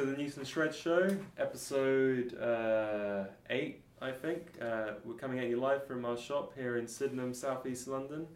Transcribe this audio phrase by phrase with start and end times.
[0.00, 4.46] to the Newton Shred Show, episode uh, 8, I think.
[4.58, 8.26] Uh, we're coming at you live from our shop here in Sydenham, southeast London.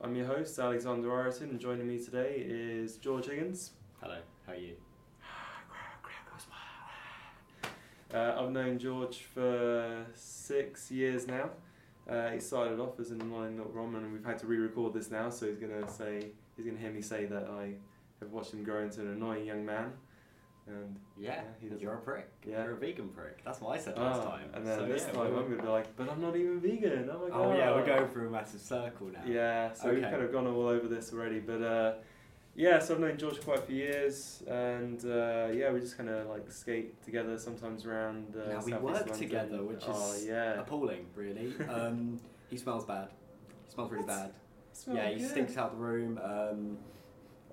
[0.00, 3.72] I'm your host, Alexander Ireton, and joining me today is Jorge Higgins.
[4.00, 4.76] Hello, how are you?
[8.12, 11.50] Uh, I've known Jorge for six years now.
[12.08, 15.12] Uh, he started off as an annoying little Roman, and we've had to re-record this
[15.12, 15.28] now.
[15.30, 16.26] So he's gonna say
[16.56, 17.74] he's gonna hear me say that I
[18.18, 19.92] have watched him grow into an annoying young man.
[20.70, 22.28] And Yeah, Yeah, you're a prick.
[22.46, 22.64] Yeah.
[22.64, 23.44] You're a vegan prick.
[23.44, 24.50] That's what I said last Ah, time.
[24.54, 27.10] and then So, this yeah, time I'm gonna be like, but I'm not even vegan.
[27.12, 27.36] Oh my god.
[27.46, 29.20] Oh yeah, we're going through a massive circle now.
[29.26, 31.92] Yeah, so we've kind of gone all over this already, but uh,
[32.54, 36.08] yeah, so I've known Jorge quite a few years, and uh, yeah, we just kind
[36.08, 38.34] of like skate together sometimes around.
[38.36, 39.16] Uh, Now we work London.
[39.18, 41.52] together, which oh, is yeah, Appalling, really.
[41.68, 43.08] Um, he smells bad.
[43.66, 44.32] He smells really bad.
[44.72, 45.30] Smell yeah, he good.
[45.30, 46.18] stinks out the room.
[46.22, 46.78] Um,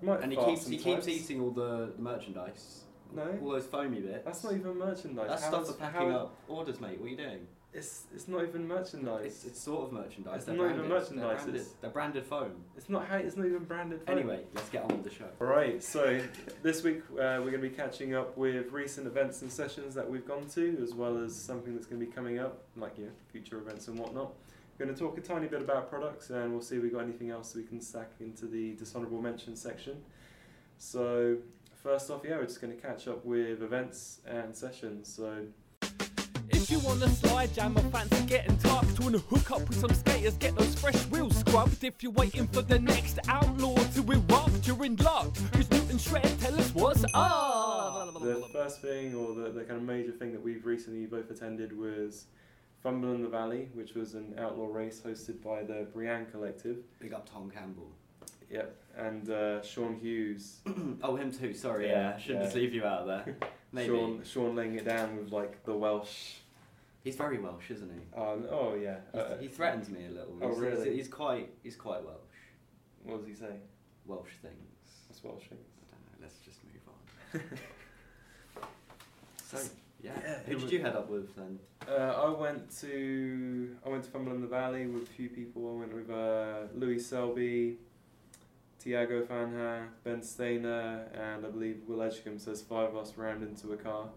[0.01, 2.83] and he keeps he keeps eating all the merchandise.
[3.15, 4.25] No, All those foamy bits.
[4.25, 5.27] that's not even merchandise.
[5.29, 6.99] That's How stuff for packing how- up orders, mate.
[6.99, 7.47] What are you doing?
[7.73, 9.25] It's it's not even merchandise.
[9.25, 10.37] It's, it's sort of merchandise.
[10.37, 10.89] It's They're not even branded.
[10.89, 12.51] merchandise, They're branded, they're branded foam.
[12.77, 13.17] It's not how.
[13.17, 14.01] It's not even branded.
[14.05, 14.17] foam.
[14.17, 15.27] Anyway, let's get on with the show.
[15.41, 16.19] Alright, so
[16.63, 20.09] this week uh, we're going to be catching up with recent events and sessions that
[20.09, 23.05] we've gone to, as well as something that's going to be coming up, like you
[23.05, 24.31] know, future events and whatnot.
[24.79, 26.97] We're going to talk a tiny bit about products, and we'll see if we have
[26.97, 29.97] got anything else we can stack into the dishonourable mention section.
[30.77, 31.37] So
[31.83, 35.13] first off, yeah, we're just going to catch up with events and sessions.
[35.13, 35.45] So
[36.49, 40.35] If you wanna slide jam or fancy getting tucked, wanna hook up with some skaters,
[40.37, 41.83] get those fresh wheels scrubbed.
[41.83, 45.33] If you're waiting for the next outlaw to erupt, you're in luck.
[45.53, 48.13] Cause Newton Shred, tell us what's up.
[48.21, 51.77] the first thing, or the, the kind of major thing that we've recently both attended
[51.77, 52.25] was
[52.81, 56.77] Fumble in the Valley, which was an outlaw race hosted by the Brienne Collective.
[56.99, 57.91] Big up Tom Campbell.
[58.49, 60.59] Yep, and uh, Sean Hughes.
[61.03, 61.53] oh, him too.
[61.53, 62.17] Sorry, Yeah, yeah.
[62.17, 62.45] Shouldn't yeah.
[62.45, 63.37] just leave you out there.
[63.71, 63.87] Maybe.
[63.93, 66.35] Sean, Sean laying it down with like the Welsh.
[67.03, 67.99] He's very Welsh, isn't he?
[68.15, 68.97] Oh, oh yeah.
[69.13, 70.37] Uh, he threatens me a little.
[70.41, 70.89] Oh, he's, really?
[70.89, 71.49] He's, he's quite.
[71.63, 72.17] He's quite Welsh.
[73.03, 73.55] what does he say?
[74.05, 74.55] Welsh things.
[75.07, 75.67] What's Welsh things?
[75.81, 76.21] I don't know.
[76.21, 77.51] Let's just move
[78.61, 78.67] on.
[79.45, 79.69] so
[80.01, 80.11] yeah.
[80.23, 81.59] Yeah, Who did was- you head up with then?
[81.87, 85.69] Uh, I went to I went to Fumble in the Valley with a few people.
[85.75, 87.77] I went with uh, Louis Selby,
[88.87, 92.39] Tiago Fanha, Ben Stainer, and I believe Will Edgecombe.
[92.39, 94.07] So there's five of us rammed into a car,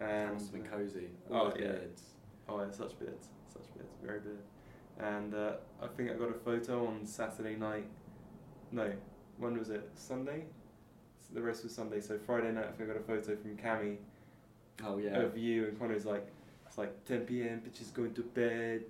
[0.00, 1.10] and must have been cozy.
[1.30, 1.66] Oh, All those yeah.
[1.68, 2.02] beards.
[2.48, 4.38] Oh, yeah, such beards, such beards, very beard.
[4.98, 7.86] And uh, I think I got a photo on Saturday night.
[8.72, 8.90] No,
[9.38, 9.88] when was it?
[9.94, 10.42] Sunday.
[11.32, 12.00] The rest was Sunday.
[12.00, 13.98] So Friday night, I think I got a photo from Cami
[14.84, 15.20] Oh yeah.
[15.20, 16.26] of you, and Connor's like,
[16.66, 17.62] it's like 10 p.m.
[17.64, 18.86] Bitches going to bed.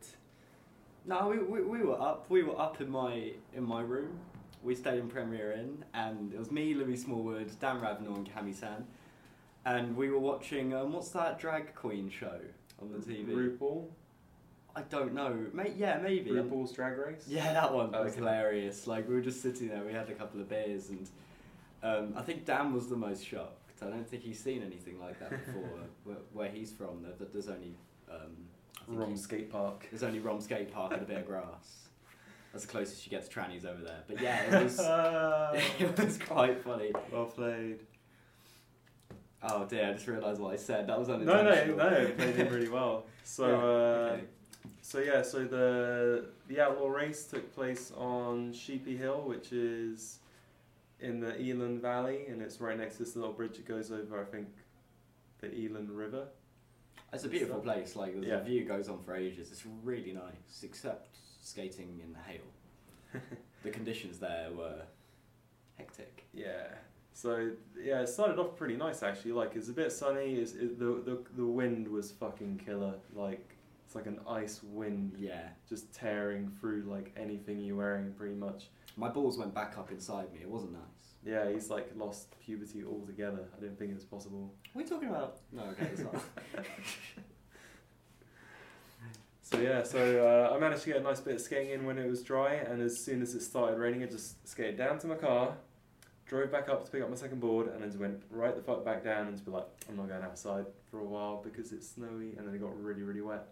[1.05, 2.25] No, we, we, we were up.
[2.31, 4.19] We were up in my in my room.
[4.67, 8.53] We stayed in Premier Inn, and it was me, Louis Smallwood, Dan Ravenel, and Cami
[8.53, 8.85] San,
[9.65, 10.75] and we were watching.
[10.75, 12.41] Um, what's that drag queen show
[12.83, 13.29] on the TV?
[13.57, 13.87] RuPaul.
[14.75, 15.47] I don't know.
[15.53, 16.31] May, yeah, maybe.
[16.33, 17.27] RuPaul's Drag Race.
[17.29, 18.19] Yeah, that one Oh, was okay.
[18.21, 18.89] hilarious.
[18.89, 19.85] Like we were just sitting there.
[19.85, 21.09] We had a couple of beers, and
[21.85, 23.81] um, I think Dan was the most shocked.
[23.83, 25.79] I don't think he's seen anything like that before.
[26.03, 27.77] where, where he's from, that there's only
[28.11, 28.33] um,
[28.89, 29.87] Rom skate park.
[29.93, 31.86] There's only Rom skate park and a bit of grass.
[32.57, 33.99] That's the closest you get to trannies over there.
[34.09, 34.81] But yeah, it was
[35.79, 36.91] it was quite funny.
[37.13, 37.81] well played.
[39.43, 40.87] Oh dear, I just realised what I said.
[40.87, 41.77] That was No, unintentional.
[41.77, 43.05] no, no, it played in really well.
[43.25, 44.25] So, Yeah, uh, okay.
[44.81, 50.21] so yeah, so the the outlaw race took place on Sheepy Hill, which is
[51.01, 54.19] in the Elan Valley, and it's right next to this little bridge that goes over,
[54.19, 54.49] I think,
[55.41, 56.29] the Elan River.
[57.13, 57.97] It's a beautiful place.
[57.97, 58.41] Like the Yeah.
[58.41, 59.51] view goes on for ages.
[59.53, 63.21] It's really nice, except skating in the hail.
[63.63, 64.83] the conditions there were
[65.77, 66.25] hectic.
[66.33, 66.67] Yeah.
[67.13, 69.33] So yeah, it started off pretty nice actually.
[69.33, 70.35] Like it's a bit sunny.
[70.35, 72.95] It's, it, the the the wind was fucking killer.
[73.15, 78.35] Like it's like an ice wind Yeah, just tearing through like anything you're wearing pretty
[78.35, 78.69] much.
[78.97, 80.41] my balls went back up inside me.
[80.43, 80.83] It wasn't nice.
[81.25, 83.45] Yeah, he's like lost puberty altogether.
[83.57, 84.53] I didn't think it was possible.
[84.73, 85.39] What are we talking about?
[85.53, 86.15] No, okay, it's not.
[89.47, 91.99] So yeah, so uh, I managed to get a nice bit of skating in when
[91.99, 95.07] it was dry, and as soon as it started raining, I just skated down to
[95.07, 95.55] my car,
[96.27, 98.61] drove back up to pick up my second board, and then just went right the
[98.61, 101.71] fuck back down and just be like, I'm not going outside for a while because
[101.71, 103.47] it's snowy, and then it got really really wet.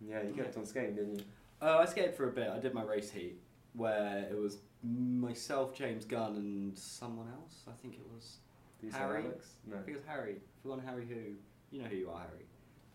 [0.00, 1.24] And yeah, you kept on skating, didn't you?
[1.60, 2.48] Uh, I skated for a bit.
[2.48, 3.38] I did my race heat
[3.74, 7.64] where it was myself, James Gunn, and someone else.
[7.68, 8.38] I think it was.
[8.80, 9.24] Say Harry?
[9.24, 9.56] Alex?
[9.66, 9.76] No.
[9.76, 10.36] I think it was Harry.
[10.62, 11.34] Forgotten Harry who.
[11.70, 12.46] You know who you are, Harry.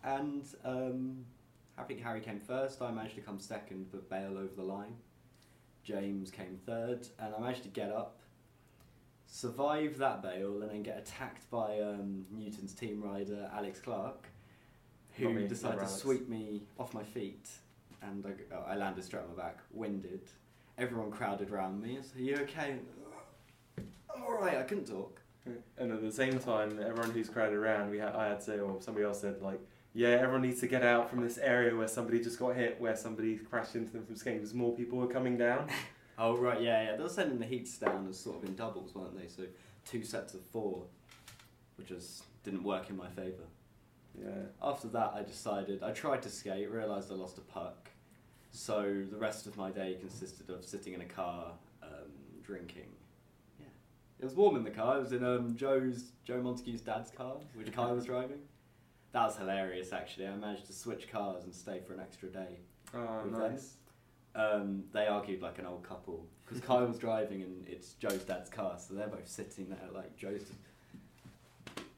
[0.02, 1.24] And um,
[1.76, 2.80] I think Harry came first.
[2.82, 4.94] I managed to come second, but bail over the line.
[5.82, 8.20] James came third, and I managed to get up.
[9.26, 14.28] survive that bail, and then get attacked by um, Newton's team rider Alex Clark,
[15.16, 16.00] who me, decided to Alex.
[16.00, 17.48] sweep me off my feet,
[18.02, 20.20] and I, oh, I landed straight on my back, winded.
[20.78, 21.98] Everyone crowded around me.
[21.98, 22.76] I said, "Are you okay?"
[23.78, 24.56] I'm all right.
[24.58, 25.20] I couldn't talk.
[25.76, 28.58] And at the same time, everyone who's crowded around, we had, I had to say,
[28.60, 29.60] or somebody else said, like,
[29.94, 32.96] yeah, everyone needs to get out from this area where somebody just got hit, where
[32.96, 35.68] somebody crashed into them from skating, because more people were coming down.
[36.16, 36.96] Oh right, yeah, yeah.
[36.96, 39.26] They were sending the heats down as sort of in doubles, weren't they?
[39.26, 39.42] So
[39.84, 40.84] two sets of four,
[41.74, 43.42] which was didn't work in my favour.
[44.16, 44.30] Yeah.
[44.62, 47.90] After that, I decided I tried to skate, realised I lost a puck,
[48.52, 51.50] so the rest of my day consisted of sitting in a car,
[51.82, 52.12] um,
[52.44, 52.92] drinking.
[53.58, 53.66] Yeah,
[54.20, 54.98] it was warm in the car.
[54.98, 58.38] It was in um, Joe's Joe Montague's dad's car, which Kai was driving.
[59.14, 60.26] That was hilarious, actually.
[60.26, 62.58] I managed to switch cars and stay for an extra day.
[62.92, 63.74] Oh, nice.
[64.34, 68.50] Um, they argued like an old couple because Kyle was driving and it's Joe's dad's
[68.50, 70.42] car, so they're both sitting there like Joe's.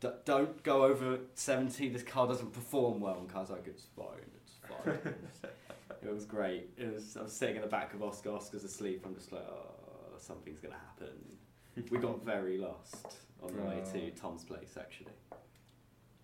[0.00, 1.88] D- don't go over seventy.
[1.88, 3.16] This car doesn't perform well.
[3.18, 4.06] And Kai's like, it's fine,
[4.44, 5.14] it's fine.
[6.02, 6.68] it was great.
[6.76, 7.16] It was.
[7.16, 8.32] I was sitting in the back of Oscar.
[8.32, 9.06] Oscar's asleep.
[9.06, 11.16] I'm just like, oh, something's gonna happen.
[11.90, 14.10] We got very lost on the way to Oh.
[14.20, 15.12] Tom's place actually.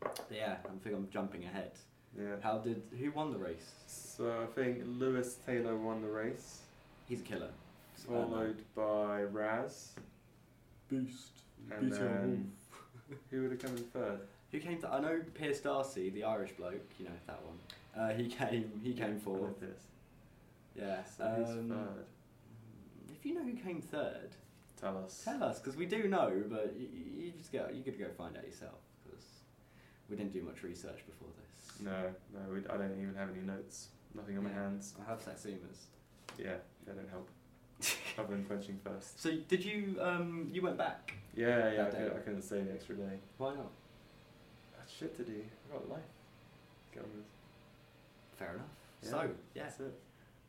[0.03, 1.73] But yeah, I think I'm jumping ahead.
[2.19, 2.37] Yeah.
[2.43, 3.71] How did who won the race?
[3.87, 6.61] So I think Lewis Taylor won the race,
[7.09, 7.51] He's a killer.
[8.07, 9.93] followed by Raz.
[10.91, 11.29] Beast.
[11.71, 12.53] And then
[13.31, 14.21] who would have come in third?
[14.51, 14.89] Who came to?
[14.93, 16.85] I know Pierce Darcy, the Irish bloke.
[16.99, 17.59] You know that one.
[17.97, 18.71] Uh, he came.
[18.83, 19.41] He came I fourth.
[19.41, 19.81] know this.
[20.77, 21.03] Yeah.
[21.17, 22.05] So who's um, third?
[23.19, 24.31] If you know who came third,
[24.81, 25.23] Tell us.
[25.25, 26.89] tell us because we do know, but you,
[27.25, 27.69] you just go.
[27.73, 28.92] You could go find out yourself because
[30.13, 31.81] we didn't do much research before this.
[31.81, 33.89] No, no, we, I don't even have any notes.
[34.15, 34.93] Nothing on my hands.
[35.01, 35.89] I have Satsumas.
[36.39, 36.57] Yeah,
[36.87, 37.29] they don't help.
[38.19, 39.21] Other than quenching first.
[39.21, 39.97] So did you?
[40.01, 41.15] Um, you went back.
[41.35, 43.19] Yeah, yeah, I, could, I couldn't stay the extra day.
[43.39, 43.71] Why not?
[44.77, 45.33] I had shit to do.
[45.71, 46.01] I got life.
[46.93, 47.25] Get on with.
[48.39, 48.67] Fair enough.
[49.03, 49.63] Yeah, So yeah.
[49.63, 49.95] That's it.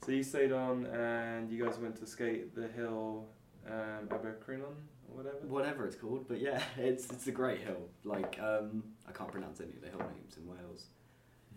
[0.06, 3.24] So you stayed on and you guys went to skate the hill
[3.66, 4.66] um, Abercrombie
[5.08, 5.38] whatever?
[5.48, 7.90] whatever it's called, but yeah, it's it's a great hill.
[8.04, 10.86] Like um, I can't pronounce any of the hill names in Wales,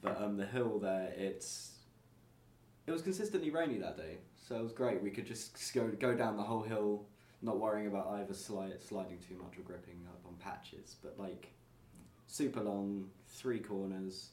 [0.00, 1.72] but um, the hill there, it's
[2.86, 5.02] it was consistently rainy that day, so it was great.
[5.02, 7.06] We could just go go down the whole hill,
[7.42, 10.96] not worrying about either slide, sliding too much or gripping up on patches.
[11.02, 11.48] But like
[12.26, 14.30] super long, three corners,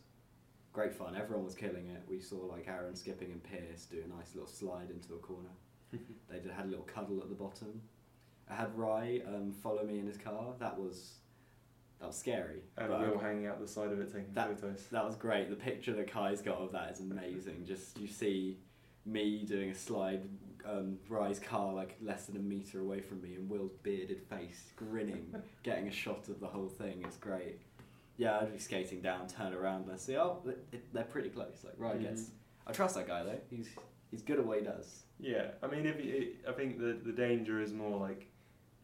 [0.74, 1.16] great fun.
[1.16, 2.02] Everyone was killing it.
[2.10, 5.50] We saw like Aaron skipping and Pierce do a nice little slide into a corner.
[6.30, 7.82] They did, had a little cuddle at the bottom.
[8.50, 10.54] I had Rye um, follow me in his car.
[10.60, 11.14] That was
[12.00, 12.62] that was scary.
[12.78, 14.86] and but Will hanging out the side of it taking That- photos.
[14.92, 15.50] that was great.
[15.50, 17.64] The picture that Kai's got of that is amazing.
[17.66, 18.58] Just you see
[19.06, 20.28] me doing a slide,
[20.66, 24.72] um, Rye's car like less than a meter away from me, and Will's bearded face
[24.76, 27.02] grinning, getting a shot of the whole thing.
[27.06, 27.60] It's great.
[28.18, 31.64] Yeah, I'd be skating down, turn around, and I see, oh, they- they're pretty close.
[31.64, 32.24] Like Rye gets.
[32.24, 32.30] Mhm.
[32.68, 33.40] I trust that guy though.
[33.50, 33.70] He's
[34.12, 35.04] he's good at what he does.
[35.20, 38.28] Yeah, I mean, if you, I think the the danger is more like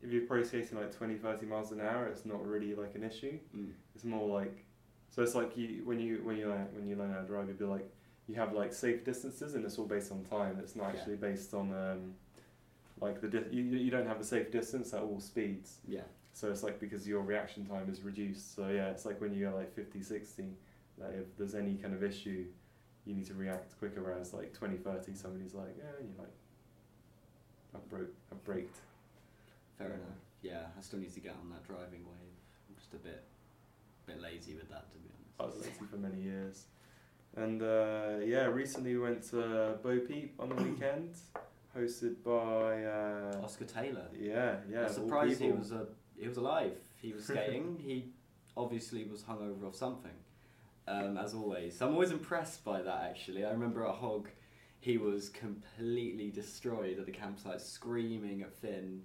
[0.02, 3.04] if you're pro skating like 20, 30 miles an hour, it's not really like an
[3.04, 3.38] issue.
[3.56, 3.72] Mm.
[3.96, 4.66] It's more like
[5.10, 7.48] so it's like you when you when you learn when you learn how to drive,
[7.48, 7.90] you'd be like
[8.28, 10.58] you have like safe distances, and it's all based on time.
[10.60, 11.00] It's not Yeah.
[11.00, 12.14] actually based on um,
[13.02, 15.78] like the di- you you don't have a safe distance at all speeds.
[15.88, 16.02] Yeah.
[16.34, 18.56] So it's like because your reaction time is reduced.
[18.56, 20.44] So yeah, it's like when you go like 50, 60,
[21.00, 22.46] like if there's any kind of issue,
[23.06, 24.02] you need to react quicker.
[24.04, 26.34] Whereas like 20, 30, somebody's like, yeah, and you're like,
[27.76, 28.78] I've broke, I've braked.
[29.80, 29.94] Fair Yeah.
[29.96, 30.20] enough.
[30.42, 32.38] Yeah, I still need to get on that driving wave.
[32.70, 33.24] I'm just a bit,
[34.06, 35.40] bit lazy with that, to be honest.
[35.40, 36.68] I was lazy for many years.
[37.36, 41.16] And uh, yeah, recently we went to Bo Peep on the weekend,
[41.76, 44.08] hosted by uh, Oscar Taylor.
[44.20, 44.86] yeah, yeah.
[44.86, 45.86] I'm surprised he was uh,
[46.18, 46.74] he was alive.
[47.02, 47.78] He was skating.
[47.86, 48.12] he
[48.58, 50.12] obviously was hungover off something,
[50.88, 51.82] um, as always.
[51.82, 53.04] I'm always impressed by that.
[53.04, 54.28] Actually, I remember at Hog,
[54.80, 59.04] he was completely destroyed at the campsite, screaming at Finn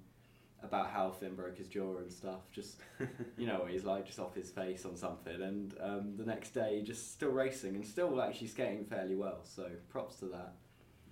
[0.65, 2.51] about how Finn broke his jaw and stuff.
[2.53, 2.77] Just
[3.37, 5.43] you know, what he's like just off his face on something.
[5.43, 9.41] And um, the next day, just still racing and still actually skating fairly well.
[9.45, 10.53] So props to that.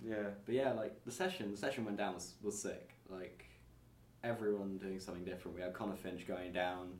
[0.03, 2.91] yeah, But yeah, like the session, the session went down was, was sick.
[3.09, 3.45] Like
[4.23, 5.55] everyone doing something different.
[5.55, 6.93] We had Connor Finch going down,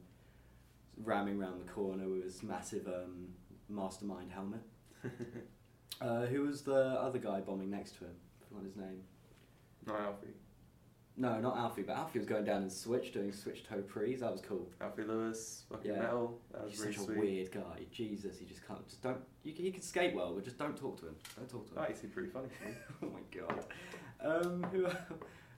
[1.04, 3.30] ramming round the corner with his massive um,
[3.70, 4.62] mastermind helmet.
[6.02, 8.16] Uh, who was the other guy bombing next to him?
[8.42, 9.02] I forgot his name.
[9.86, 10.34] not Alfie.
[11.16, 14.22] No, not Alfie, but Alfie was going down in switch, doing switch toe prees.
[14.22, 14.68] That was cool.
[14.82, 16.00] Alfie Lewis, fucking Yeah.
[16.00, 16.40] metal.
[16.52, 17.86] That was He's really such a weird guy.
[17.92, 18.84] Jesus, he just can't.
[18.88, 19.20] Just don't.
[19.44, 21.16] You, can- he can skate well, but just don't talk to him.
[21.38, 21.78] Don't talk to him.
[21.82, 22.48] Oh, he seemed pretty funny.
[23.04, 23.66] oh my god.
[24.22, 24.88] Um, who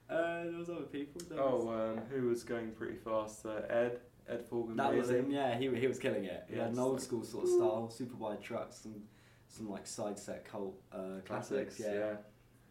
[0.08, 1.20] Uh, there was other people.
[1.28, 3.44] There Oh, was, um, who was going pretty fast?
[3.44, 3.98] Uh, Ed,
[4.28, 4.76] Ed Forgan.
[4.76, 5.32] that was him.
[5.32, 6.44] Yeah, he he was killing it.
[6.48, 9.02] He had an old school sort of style, super wide trucks, some
[9.48, 11.80] some like side set cult uh, classics.
[11.80, 11.92] Yeah.
[11.94, 12.16] yeah.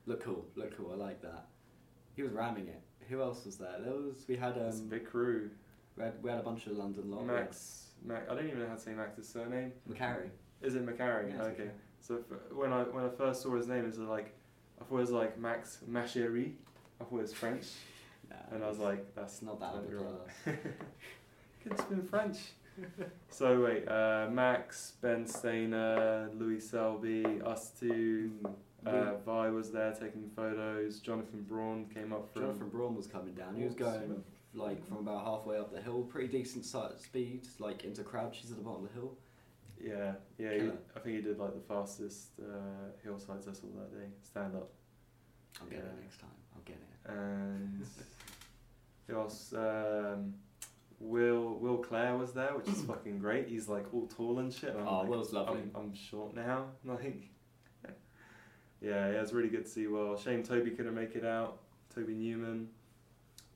[0.06, 0.92] look cool, look cool.
[0.94, 1.48] I like that.
[2.16, 2.82] He was ramming it.
[3.10, 3.76] Who else was there?
[3.84, 5.50] There was we had It's a um big crew.
[5.98, 7.26] we had, we had a bunch of London lot.
[7.26, 8.30] Max, Mac.
[8.30, 9.72] I don't even know how to say Max's surname.
[9.90, 10.30] McCarry.
[10.62, 11.30] Is it McCarry?
[11.36, 11.70] Yeah, okay.
[12.00, 14.34] So f- when I when I first saw his name, it was like
[14.82, 16.54] I thought it was like Max Machery.
[17.00, 17.66] I thought it was French,
[18.30, 20.18] Nah, and I was like, that's not that totally wrong.
[21.64, 22.38] Could have been French.
[23.30, 28.32] so wait, uh, Max, Ben Stainer, Louis Selby, us two.
[28.44, 28.54] Mm.
[28.86, 31.00] Uh, Vi was there taking photos.
[31.00, 32.44] Jonathan Braun came up from.
[32.44, 33.56] Jonathan Braun was coming down.
[33.56, 34.24] He was going
[34.54, 38.58] like from about halfway up the hill, pretty decent si- speed, like into crouches at
[38.58, 39.18] the bottom of the hill.
[39.82, 40.54] Yeah, yeah.
[40.64, 44.08] He, I think he did like the fastest uh, hillsides I saw that day.
[44.24, 44.70] Stand up.
[45.62, 45.86] I'll get Yeah.
[45.86, 46.30] it next time.
[46.56, 47.12] I'll get it.
[47.12, 47.86] And
[49.08, 49.54] who else?
[49.54, 50.34] Um,
[51.02, 53.48] Will Will Clare was there, which is fucking great.
[53.50, 54.70] He's like all tall and shit.
[54.72, 55.62] And I'm Oh, like, Will's lovely.
[55.62, 56.68] I'm, I'm short now.
[56.86, 57.30] Like,
[58.86, 59.88] yeah, yeah, it was really good to see.
[59.88, 61.58] Well, shame Toby couldn't make it out.
[61.94, 62.68] Toby Newman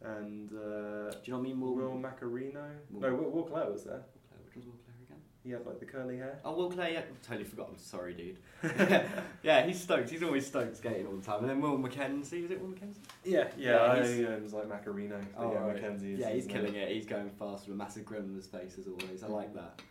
[0.03, 1.59] and uh, Do you know what I mean?
[1.61, 2.63] Will, Will Macarino.
[2.89, 4.01] Will- No, Will, Will Clare was there.
[4.45, 5.17] Which was Will Clare again?
[5.43, 6.39] He had like the curly hair.
[6.45, 7.01] Oh, Will Clare, yeah.
[7.21, 7.67] Totally forgot.
[7.71, 8.37] I'm sorry, dude.
[9.43, 10.09] yeah, he's stoked.
[10.09, 11.41] He's always stoked skating all the time.
[11.41, 13.01] And then Will Mackenzie, is it Will Mackenzie?
[13.25, 13.71] Yeah, yeah.
[13.71, 15.21] Yeah, I he's- only know him as like Macarino.
[15.37, 15.75] Oh, yeah, right.
[15.75, 16.13] Mackenzie.
[16.13, 16.83] Is Yeah, he's killing name.
[16.87, 16.91] it.
[16.91, 19.21] He's going fast with a massive grin on his face as always.
[19.23, 19.81] I like that.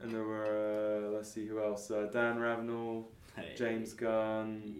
[0.00, 1.90] And there were uh, let's see who else.
[1.90, 3.08] Uh, Dan Ravenel.
[3.56, 4.74] James Gunn.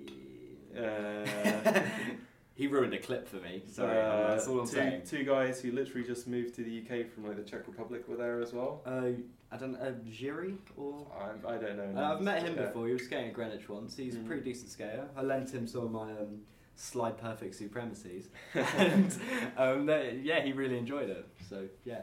[0.76, 1.26] Uh,
[2.54, 3.62] he ruined a clip for me.
[3.70, 5.02] Sorry, uh, that's all I'm two, saying.
[5.06, 8.16] two guys who literally just moved to the UK from like the Czech Republic were
[8.16, 8.82] there as well.
[8.86, 9.10] Uh,
[9.50, 12.00] I don't know, uh, Jiri or I, I don't know.
[12.00, 12.66] Uh, I've met him yeah.
[12.66, 12.86] before.
[12.86, 13.96] He was skating at Greenwich once.
[13.96, 14.26] He's a Mhm.
[14.26, 15.08] pretty decent skater.
[15.16, 16.42] I lent him some of my um,
[16.76, 19.16] slide perfect supremacies, and
[19.56, 21.26] um, they, yeah, he really enjoyed it.
[21.48, 22.02] So yeah,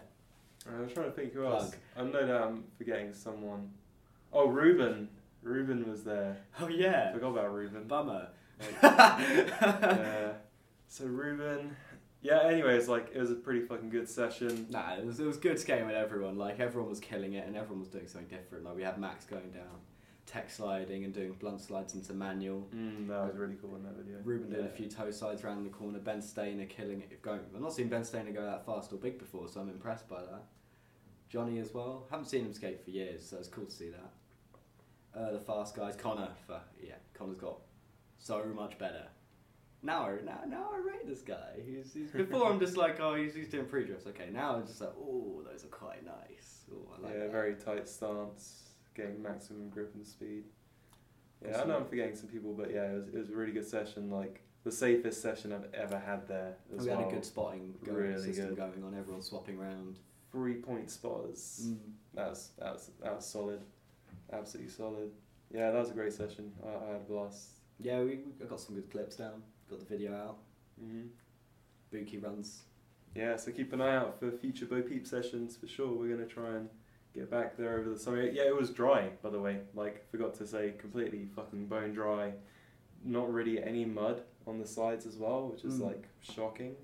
[0.75, 1.75] I was trying to think who else.
[1.95, 2.07] Plug.
[2.07, 3.69] I know that I'm forgetting someone.
[4.33, 5.07] Oh, Ruben.
[5.45, 6.37] Ruben was there.
[6.59, 7.87] oh yeah, Forgot about Ruben.
[7.87, 8.29] bummer.
[8.83, 10.31] yeah.
[10.87, 11.75] So Ruben.
[12.21, 12.41] Yeah.
[12.47, 14.65] Anyways, like it was a pretty fucking good session.
[14.69, 16.37] Nah, it was, it was good skating with everyone.
[16.37, 18.65] Like everyone was killing it, and everyone was doing something different.
[18.65, 19.81] Like we had Max going down,
[20.25, 22.67] tech sliding and doing blunt slides into manual.
[22.75, 24.17] Mm, that was really cool in that video.
[24.23, 25.99] Ruben did a few toe slides around the corner.
[25.99, 27.21] Ben Stainer killing it.
[27.21, 30.07] Going, I've not seen Ben Stainer go that fast or big before, so I'm impressed
[30.09, 30.45] by that.
[31.29, 32.07] Johnny as well.
[32.09, 34.11] Haven't seen him skate for years, so it's cool to see that.
[35.15, 36.29] Uh, the fast guys, Connor.
[36.45, 37.57] For, yeah, Connor's got
[38.17, 39.05] so much better.
[39.81, 41.51] Now, I- now, now I rate this guy.
[41.65, 44.07] He's, he's before I'm just like, oh, he's, he's doing pre-drifts.
[44.07, 46.63] Okay, now I'm just like, oh, those are quite nice.
[46.71, 47.31] Oh, I like yeah, that.
[47.31, 50.43] very tight stance, getting maximum grip and speed.
[51.45, 53.51] Yeah, I know I'm forgetting some people, but yeah, it was, it was a really
[53.51, 54.09] good session.
[54.09, 56.55] Like the safest session I've ever had there.
[56.71, 56.97] We well.
[56.97, 58.57] had a good spotting going, Really system good.
[58.57, 58.95] going on.
[58.97, 59.99] Everyone swapping around.
[60.31, 61.67] three point spotters.
[61.67, 61.77] Mm.
[62.15, 63.61] That was that was that was solid,
[64.33, 65.11] absolutely solid.
[65.53, 66.51] Yeah, that was a great session.
[66.65, 67.49] I, I had a blast.
[67.79, 69.43] Yeah, we, we got some good clips down.
[69.69, 70.37] Got the video out.
[70.79, 71.03] hmm
[71.93, 72.63] Buki runs.
[73.15, 75.93] Yeah, so keep an eye out for future Bo Peep sessions for sure.
[75.93, 76.69] We're gonna try and
[77.13, 78.21] get back there over the summer.
[78.23, 79.59] Yeah, it was dry, by the way.
[79.73, 82.33] Like, forgot to say, completely fucking bone dry.
[83.05, 85.85] Not really any mud on the sides as well, which is Mm.
[85.85, 86.75] like shocking.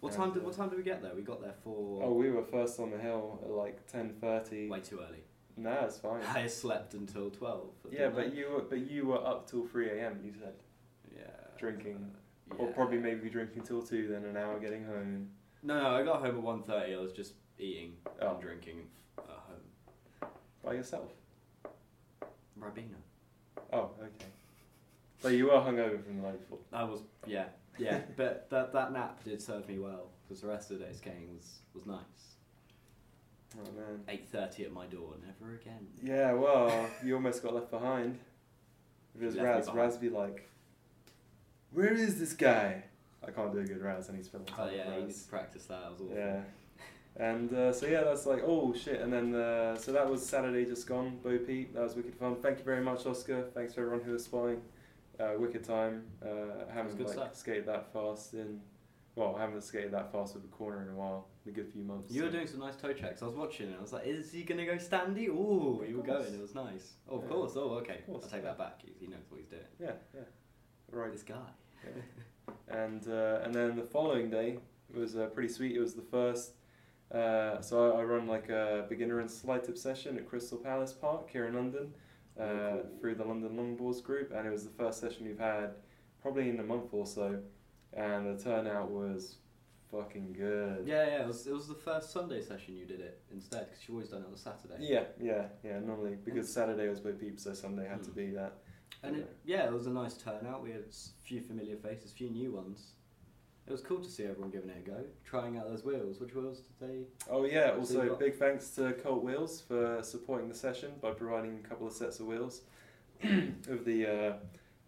[0.00, 1.14] What And, time did uh, what time did we get there?
[1.14, 4.68] We got there for Oh, we were first on the hill at like ten thirty.
[4.68, 5.24] way too early.
[5.56, 6.20] Nah, it's fine.
[6.34, 7.70] I slept until twelve.
[7.90, 10.20] yeah, but you were but you were up till three a.m.
[10.24, 10.54] You said,
[11.14, 11.22] yeah
[11.58, 12.10] drinking.
[12.50, 15.28] uh, or probably maybe drinking till two, then an hour getting home.
[15.62, 16.98] No, no, I got home at 1.30.
[16.98, 18.32] I was just eating Oh.
[18.32, 18.80] and drinking
[19.18, 20.30] at home.
[20.62, 21.10] By yourself.
[22.60, 22.96] Ribena.
[23.72, 24.26] Oh, okay.
[25.20, 26.58] So you were hungover from the night before.
[26.72, 27.46] I was yeah
[27.78, 30.98] yeah, but that that nap did serve me well because the rest of the day's
[30.98, 32.36] skating was was nice.
[33.58, 34.18] Oh man.
[34.32, 35.14] 8.30 at my door.
[35.24, 35.86] Never again.
[36.02, 38.18] Yeah, well, you almost got left behind.
[39.20, 39.68] Left me Raz.
[39.72, 40.48] Raz be like,
[41.72, 42.84] where is this guy?
[43.26, 44.48] I can't do a good Raz, and he's filming.
[44.58, 45.82] Oh yeah, you need to practice that.
[45.86, 46.16] I was awful.
[46.16, 46.40] Yeah.
[47.16, 50.64] And uh, so yeah, that's like oh shit, and then uh, so that was Saturday
[50.64, 51.18] just gone.
[51.22, 52.36] Bo Peep, that was wicked fun.
[52.42, 53.44] Thank you very much, Oscar.
[53.54, 54.60] Thanks for everyone who was spotting.
[55.18, 56.04] Uh, wicked time.
[56.20, 57.36] Uh, haven't good like stuff.
[57.36, 58.60] skated that fast in,
[59.14, 61.28] well, haven't skated that fast with a corner in a while.
[61.46, 62.10] A good few months.
[62.12, 63.22] You were doing some nice toe checks.
[63.22, 63.66] I was watching.
[63.66, 65.28] And I was like, is he going to go standy?
[65.28, 66.32] Ooh, Of you were going.
[66.32, 66.94] It was nice.
[67.08, 67.28] Oh, of Yeah.
[67.28, 67.52] course.
[67.56, 67.98] Oh, okay.
[67.98, 68.48] Of course, I'll take yeah.
[68.50, 68.80] that back.
[68.82, 69.62] He, he knows what he's doing.
[69.78, 70.20] Yeah, yeah.
[70.90, 71.12] Right.
[71.12, 71.34] This guy.
[71.84, 72.54] Yeah.
[72.68, 74.58] and uh, and then the following day
[74.92, 75.76] it was uh, pretty sweet.
[75.76, 76.52] It was the first.
[77.12, 80.94] Uh, so I, I run like a beginner and slide tip session at Crystal Palace
[80.94, 81.92] Park here in London
[82.40, 82.98] uh, Oh, cool.
[83.00, 85.74] through the London Longboards group, and it was the first session we've had
[86.22, 87.38] probably in a month or so.
[87.92, 89.36] and the turnout was
[89.96, 90.86] fucking good.
[90.86, 91.22] Yeah, yeah.
[91.22, 94.08] It was, it was the first Sunday session you did it instead because you've always
[94.10, 94.76] done it on a Saturday.
[94.80, 95.78] Yeah, yeah, yeah.
[95.80, 98.14] Normally, because Saturday was Bo Peeps, so Sunday had to Mm.
[98.16, 98.54] be that.
[99.02, 100.62] And it, yeah, it was a nice turnout.
[100.62, 102.92] We had a few familiar faces, a few new ones.
[103.66, 106.20] It was cool to see everyone giving it a go, trying out those wheels.
[106.20, 106.98] Which wheels did they?
[107.30, 107.72] Oh yeah.
[107.78, 111.92] Also, big thanks to Colt Wheels for supporting the session by providing a couple of
[111.94, 112.62] sets of wheels
[113.22, 114.32] of the uh,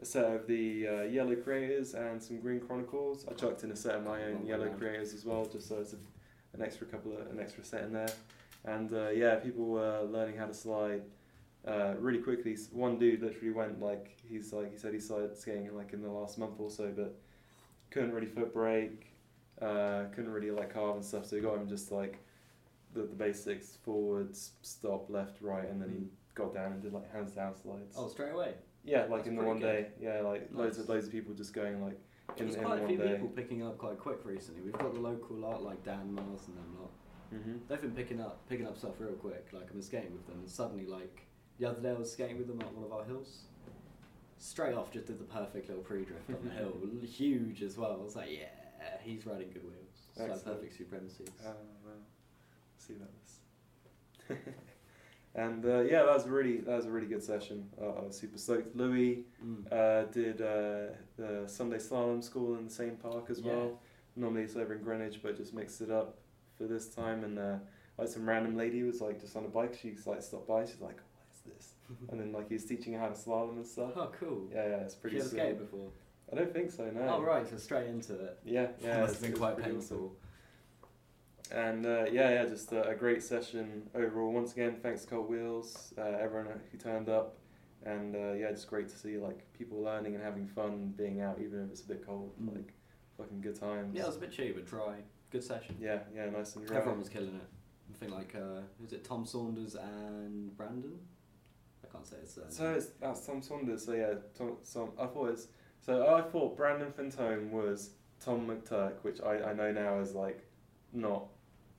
[0.07, 3.27] a set of the uh, yellow creators and some green chronicles.
[3.29, 4.79] I chucked in a set of my own Long yellow round.
[4.79, 5.97] creators as well, just so it's a,
[6.55, 8.09] an extra couple of an extra set in there.
[8.65, 11.03] And uh, yeah, people were learning how to slide
[11.67, 12.57] uh, really quickly.
[12.73, 16.09] One dude literally went like he's like he said he started skating like in the
[16.11, 17.15] last month or so, but
[17.91, 19.13] couldn't really foot brake,
[19.61, 21.27] uh, couldn't really like carve and stuff.
[21.27, 22.19] So he got him just like
[22.95, 26.09] the, the basics: forwards, stop, left, right, and then he Mm.
[26.35, 27.95] got down and did like hands down slides.
[27.97, 28.53] Oh, straight away.
[28.87, 29.67] Yeah, like that's in the one good.
[29.67, 29.87] day.
[30.01, 31.99] Yeah, like loads of loads of people just going like
[32.39, 33.13] in, There's in quite a one few day.
[33.13, 34.63] people picking up quite quick recently.
[34.63, 36.91] We've got the local lot like Dan Mars and them lot.
[37.31, 39.49] hmm They've been picking up picking up stuff real quick.
[39.53, 41.27] Like I was skating with them, and suddenly like
[41.59, 43.43] the other day I was skating with them at one of our hills.
[44.39, 46.75] Straight off, just did the perfect little pre-drift on the hill,
[47.07, 47.93] huge as well.
[47.99, 48.49] I was like, yeah,
[49.01, 49.97] he's riding good wheels.
[50.11, 51.25] It's like perfect supremacy.
[51.43, 51.53] Oh,
[51.83, 51.95] well,
[52.77, 52.95] see
[54.29, 54.37] that.
[55.37, 57.69] and uh, yeah, that was a really that was a really good session.
[57.81, 58.75] Uh, I was super stoked.
[58.75, 59.71] Louis Mm.
[59.73, 63.53] uh, did uh, the Sunday slalom school in the same park as Yeah.
[63.53, 63.81] well.
[64.17, 66.17] Normally it's over in Greenwich, but just mixed it up
[66.57, 67.23] for this time.
[67.23, 67.57] And uh,
[67.99, 69.79] like some random lady was like just on a bike.
[69.81, 70.65] She's like stopped by.
[70.65, 71.73] She's like, "What is this?"
[72.11, 73.93] And then like he was teaching her how to slalom and stuff.
[73.97, 74.49] oh, cool.
[74.53, 75.39] Yeah, yeah, it's pretty ever sweet.
[75.41, 75.89] skated before?
[76.33, 76.85] I don't think so.
[76.91, 77.03] No.
[77.19, 78.39] Oh, right, so straight into it.
[78.45, 79.05] Yeah, yeah.
[79.05, 79.79] it's- been quite painful.
[79.79, 80.11] awesome.
[81.53, 84.33] And uh, yeah, yeah, just a, a great session overall.
[84.33, 87.37] Once again, thanks to Colt Wheels, uh, everyone who turned up,
[87.85, 91.39] and uh, yeah, just great to see like people learning and having fun, being out
[91.41, 92.33] even if it's a bit cold.
[92.43, 92.57] Mm.
[92.57, 92.73] Like
[93.17, 93.95] fucking good times.
[93.95, 94.97] Yeah, it was a bit cheap but dry.
[95.31, 95.77] Good session.
[95.81, 96.79] yeah, yeah, nice and dry.
[96.79, 97.49] Everyone was killing it.
[97.91, 100.99] I think like uh, was it Tom Saunders and Brandon?
[101.85, 102.51] I can't say his surname.
[102.51, 103.85] So it's, that's Tom Saunders.
[103.85, 104.57] So yeah, Tom.
[104.63, 105.49] So I thought it's
[105.81, 110.47] so I thought Brandon Fantone was Tom McTurk, which I, I know now is like
[110.93, 111.27] not.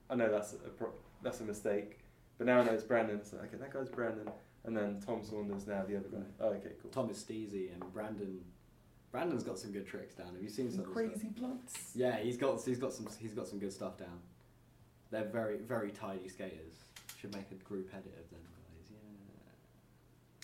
[0.10, 0.90] I know that's a pro,
[1.22, 2.00] that's a mistake,
[2.38, 3.24] but now I know it's Brandon.
[3.24, 4.30] So okay, that guy's Brandon,
[4.64, 6.24] and then Tom Saunders now the other guy.
[6.40, 6.92] Oh, okay, cool.
[6.92, 8.40] Thomas Steezy and Brandon.
[9.12, 10.34] Brandon's got some good tricks down.
[10.34, 11.92] Have you seen some crazy his blunts.
[11.96, 14.20] Yeah, he's got he's got some he's got some good stuff down.
[15.12, 16.76] They're very very tidy skaters.
[17.20, 18.92] Should make a group edit of them guys.
[18.92, 19.52] Yeah.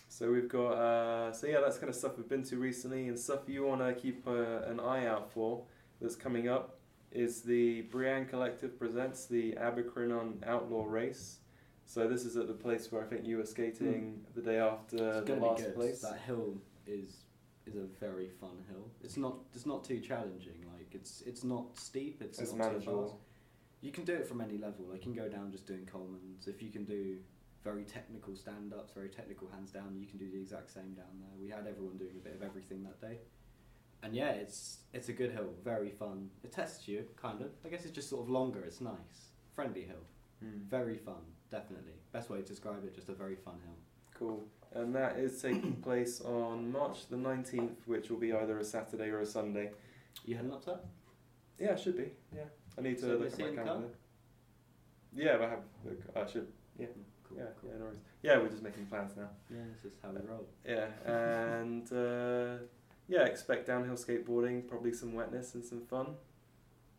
[0.09, 3.19] So we've got uh, so yeah, that's kind of stuff we've been to recently, and
[3.19, 5.63] stuff you want to keep uh, an eye out for
[6.01, 6.79] that's coming up
[7.13, 11.37] is the Brienne Collective presents the Abercrombie Outlaw Race.
[11.85, 14.39] So this is at the place where I think you were skating hmm.
[14.39, 16.01] the day after the last place.
[16.01, 16.55] That hill
[16.87, 17.25] is
[17.65, 18.89] is a very fun hill.
[19.01, 20.65] It's not it's not too challenging.
[20.75, 22.21] Like it's it's not steep.
[22.21, 23.07] It's, It's not too manageable.
[23.07, 23.15] fast.
[23.81, 24.85] You can do it from any level.
[24.89, 26.47] Like you can go down just doing Coleman's.
[26.47, 27.17] If you can do
[27.63, 31.19] very technical stand ups, very technical hands down, you can do the exact same down
[31.19, 31.31] there.
[31.39, 33.19] We had everyone doing a bit of everything that day.
[34.03, 36.29] And yeah, it's it's a good hill, very fun.
[36.43, 37.51] It tests you, kind of.
[37.65, 39.29] I guess it's just sort of longer, it's nice.
[39.55, 40.03] Friendly hill.
[40.41, 40.59] Hmm.
[40.69, 41.93] Very fun, definitely.
[42.11, 43.75] Best way to describe it, just a very fun hill.
[44.19, 44.43] Cool.
[44.73, 49.09] And that is taking place on March the 19th, which will be either a Saturday
[49.09, 49.71] or a Sunday.
[50.25, 50.85] You heading up to that?
[51.59, 52.11] Yeah, it should be.
[52.35, 52.43] Yeah.
[52.77, 53.65] I need to So look at my in the car?
[53.65, 53.87] calendar.
[55.15, 55.59] Yeah, but I have.
[55.85, 56.47] Look, I should.
[56.77, 56.87] Yeah.
[57.27, 57.69] Cool, yeah, cool.
[57.71, 57.99] yeah, no worries.
[58.21, 59.29] Yeah, we're just making plans now.
[59.49, 60.47] Yeah, this is how we roll.
[60.67, 62.63] Yeah, and uh,
[63.13, 66.15] yeah, expect downhill skateboarding, probably some wetness and some fun.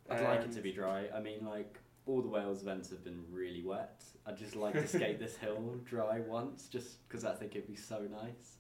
[0.09, 1.07] I'd like it to be dry.
[1.15, 4.03] I mean, like all the Wales events have been really wet.
[4.27, 7.77] I'd just like to skate this hill dry once, just because I think it'd be
[7.77, 8.59] so nice.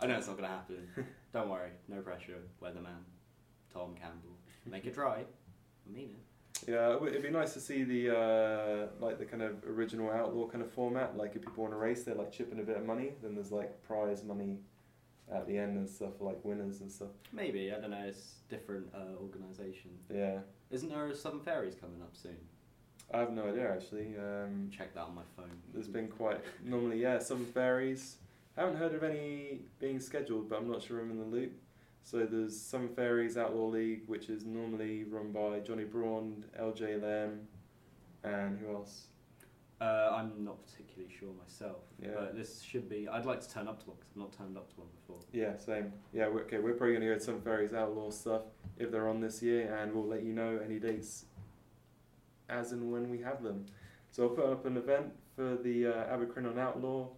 [0.00, 0.88] I know it's not gonna happen.
[1.32, 2.38] Don't worry, no pressure.
[2.62, 3.02] Weatherman,
[3.72, 5.20] Tom Campbell, make it dry.
[5.88, 6.68] I mean it.
[6.68, 10.10] Yeah, it would- it'd be nice to see the uh, like the kind of original
[10.10, 11.16] outlaw kind of format.
[11.16, 13.12] Like if people want to race, they're like chipping a bit of money.
[13.22, 14.58] Then there's like prize money
[15.32, 17.08] at the end and stuff like winners and stuff.
[17.32, 18.04] Maybe I don't know.
[18.06, 19.90] It's different uh, organisation.
[20.12, 20.38] Yeah,
[20.70, 22.36] Isn't there a Southern Ferries coming up soon?
[23.12, 24.14] I have no idea actually.
[24.18, 25.50] Um, Check that on my phone.
[25.72, 28.16] there's been quite normally yeah some Fairies.
[28.56, 31.52] I haven't heard of any being scheduled, but I'm not sure I'm in the loop.
[32.02, 37.48] So there's some Fairies Outlaw League, which is normally run by Johnny Braun, LJ Lem,
[38.22, 39.06] and who else?
[39.80, 42.10] Uh, I'm not particularly sure myself, Yeah.
[42.14, 43.08] but this should be.
[43.08, 45.18] I'd like to turn up to one because I've not turned up to one before.
[45.32, 45.92] Yeah, same.
[46.12, 48.42] Yeah, we're, okay, we're probably going to go to some Ferries Outlaw stuff
[48.78, 51.26] if they're on this year, and we'll let you know any dates
[52.48, 53.66] as and when we have them.
[54.10, 57.08] So I'll put up an event for the uh, Abercrombie Outlaw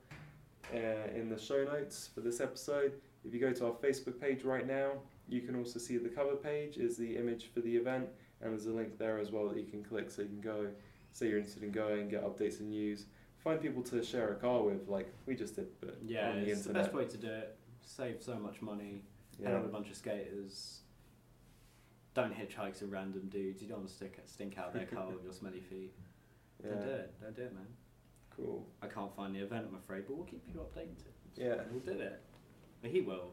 [0.74, 0.78] uh,
[1.14, 2.94] in the show notes for this episode.
[3.24, 4.92] If you go to our Facebook page right now,
[5.28, 8.08] you can also see the cover page is the image for the event,
[8.40, 10.68] and there's a link there as well that you can click so you can go,
[11.16, 13.06] say you're interested in going, get updates and news,
[13.38, 16.50] find people to share a car with, like we just did, but Yeah, on the
[16.50, 17.56] it's the best way to do it.
[17.80, 19.02] Save so much money.
[19.38, 19.50] Yeah.
[19.52, 20.80] out with a bunch of skaters.
[22.14, 23.60] Don't hitchhike to random dudes.
[23.62, 25.92] You don't want to stick stink out their car with your smelly feet.
[26.62, 27.14] yeah, Don't do it.
[27.22, 27.66] Don't do it, man.
[28.34, 28.66] cool.
[28.82, 31.04] I can't find the event, I'm afraid, but we'll keep you updated.
[31.34, 31.56] Yeah.
[31.70, 32.22] We'll do it.
[32.82, 33.30] But he will.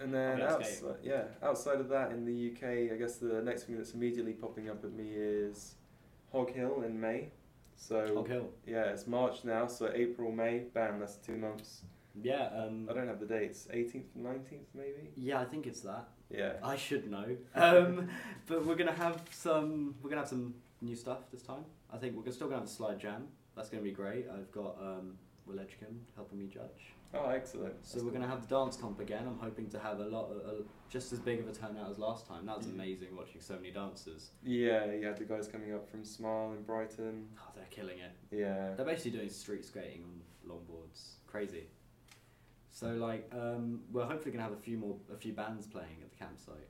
[0.00, 2.96] And then I'll be able to outside, yeah, outside of that in the UK, I
[2.96, 5.74] guess the next thing that's immediately popping up at me is
[6.32, 7.30] Hog Hill in May.
[7.76, 8.50] So Hog Hill.
[8.66, 11.82] yeah, it's March now, so April, May, bam, that's two months.
[12.20, 12.48] Yeah.
[12.54, 13.68] Um, I don't have the dates.
[13.72, 15.10] 18th, 19th, maybe.
[15.16, 16.08] yeah, I think it's that.
[16.28, 16.54] Yeah.
[16.62, 17.36] I should know.
[17.54, 18.08] Um,
[18.46, 19.94] but we're gonna have some.
[20.02, 21.64] We're gonna have some new stuff this time.
[21.92, 23.28] I think we're gonna still gonna have the slide jam.
[23.56, 24.26] That's gonna be great.
[24.32, 25.14] I've got um,
[25.46, 26.94] Will Edgecombe helping me judge.
[27.12, 27.74] Oh, excellent.
[27.84, 28.10] So That's we're cool.
[28.10, 29.24] going to have the dance comp again.
[29.26, 31.98] I'm hoping to have a lot, of, a, just as big of a turnout as
[31.98, 32.46] last time.
[32.46, 32.74] That was Mm.
[32.74, 34.30] amazing watching so many dancers.
[34.44, 37.28] Yeah, you had the guys coming up from Smile in Brighton.
[37.38, 38.12] Oh, they're killing it.
[38.30, 38.74] Yeah.
[38.76, 41.14] They're basically doing street skating on longboards.
[41.26, 41.66] Crazy.
[42.70, 45.96] So like, um, we're hopefully going to have a few more, a few bands playing
[46.02, 46.68] at the campsite.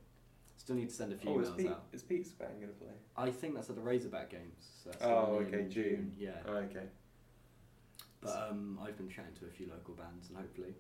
[0.57, 1.85] Still need to send a few Oh, is emails Pete, out.
[1.92, 2.92] is Pete's band going to play?
[3.16, 4.70] I think that's at the Razorback Games.
[4.85, 6.12] So that's Oh, okay, in June.
[6.18, 6.31] Yeah.
[6.46, 6.85] Oh, okay.
[8.21, 10.75] But um, I've been chatting to a few local bands, and hopefully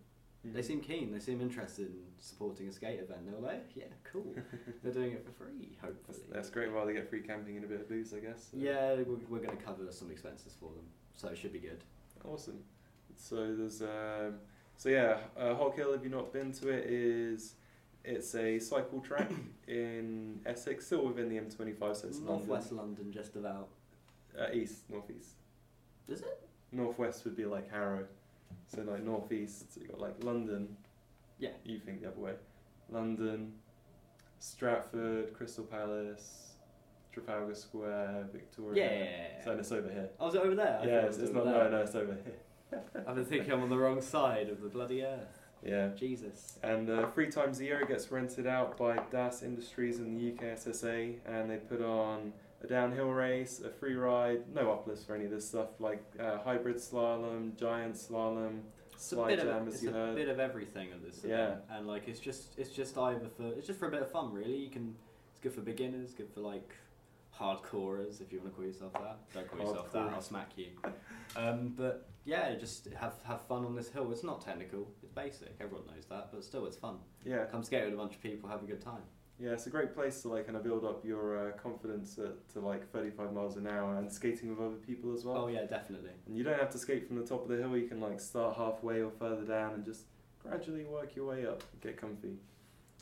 [0.44, 0.64] they Mhm.
[0.64, 1.12] seem keen.
[1.12, 3.26] They seem interested in supporting a skate event.
[3.26, 4.34] They were like, "Yeah, cool."
[4.82, 6.18] They're doing it for free, hopefully.
[6.28, 8.48] That's, that's great while they get free camping and a bit of booze, I guess.
[8.50, 8.56] so.
[8.58, 11.82] Yeah, we're, we're going to cover some expenses for them, so it should be good.
[12.24, 12.62] Awesome.
[13.16, 14.38] So there's um,
[14.76, 15.92] so yeah, uh, Hog Hill.
[15.94, 17.54] If you've not been to it, is
[18.04, 19.30] it's a cycle track
[19.68, 23.68] in Essex, still within the M25, so it's Northwest London, just about.
[24.36, 25.30] London, uh, east, northeast.
[26.08, 26.48] Is it?
[26.72, 28.04] Northwest would be like Harrow,
[28.66, 29.74] so like northeast.
[29.74, 30.76] So you got like London.
[31.38, 31.50] Yeah.
[31.64, 32.32] You think the other way?
[32.90, 33.52] London,
[34.38, 36.52] Stratford, Crystal Palace,
[37.12, 38.84] Trafalgar Square, Victoria.
[38.84, 39.44] Yeah.
[39.44, 40.10] So it's over here.
[40.18, 40.78] Oh, was it over there?
[40.82, 41.44] I yeah, it's, it's not.
[41.44, 41.64] there.
[41.64, 42.80] No, no, it's over here.
[43.06, 45.40] I've been thinking I'm on the wrong side of the bloody earth.
[45.64, 45.88] Yeah.
[45.96, 46.58] Jesus.
[46.62, 50.32] And uh, three times a year it gets rented out by DAS Industries and the
[50.32, 55.24] UKSSA, and they put on a downhill race, a free ride, no uplifts for any
[55.24, 58.60] of this stuff, like uh, hybrid slalom, giant slalom,
[58.92, 60.14] It's a slide bit jam, of as it's a heard.
[60.16, 61.46] bit of everything at this Yeah.
[61.46, 64.10] event, and like it's just it's just either for it's just for a bit of
[64.10, 64.56] fun really.
[64.56, 64.94] You can
[65.30, 66.70] it's good for beginners, good for like
[67.38, 69.18] hardcorers if you want to call yourself that.
[69.32, 70.08] Don't call yourself that.
[70.12, 70.68] I'll smack you.
[71.36, 74.12] Um, but yeah, just have have fun on this hill.
[74.12, 74.86] It's not technical.
[75.02, 75.54] It's basic.
[75.60, 76.98] Everyone knows that, but still, it's fun.
[77.24, 79.02] Yeah, Come skate with a bunch of people, have a good time.
[79.40, 82.48] Yeah, it's a great place to like kind of build up your uh, confidence at,
[82.52, 85.36] to like 35 miles an hour and skating with other people as well.
[85.44, 86.10] Oh yeah, definitely.
[86.26, 87.76] And you don't have to skate from the top of the hill.
[87.76, 90.04] You can like start halfway or further down and just
[90.42, 92.36] gradually work your way up, get comfy.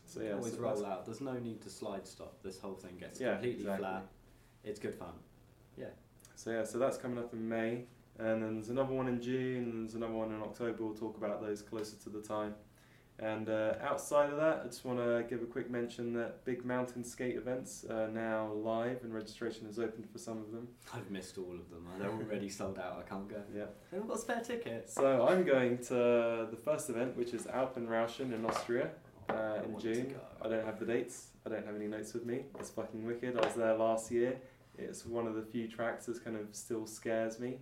[0.06, 1.04] So yeah, Always so roll out.
[1.04, 2.42] There's no need to slide stop.
[2.42, 3.84] This whole thing gets Yeah, completely exactly.
[3.84, 4.06] flat.
[4.64, 5.12] It's good fun.
[5.76, 5.86] Yeah.
[6.34, 7.84] So yeah, so that's coming up in May,
[8.18, 10.84] and then there's another one in June, and there's another one in October.
[10.84, 12.54] We'll talk about those closer to the time.
[13.20, 16.64] And uh, outside of that, I just want to give a quick mention that big
[16.64, 20.68] mountain skate events are now live, and registration is open for some of them.
[20.94, 21.86] I've missed all of them.
[21.98, 23.02] They're already sold out.
[23.04, 23.42] I can't go.
[23.54, 23.64] Yeah.
[23.92, 24.94] I haven't got spare tickets.
[24.94, 28.90] So I'm going to the first event, which is Alpenrauschen in Austria
[29.30, 30.14] uh, in June.
[30.40, 31.28] I don't have the dates.
[31.44, 32.42] I don't have any notes with me.
[32.58, 33.36] It's fucking wicked.
[33.36, 34.38] I was there last year.
[34.76, 37.58] It's one of the few tracks that kind of still scares me,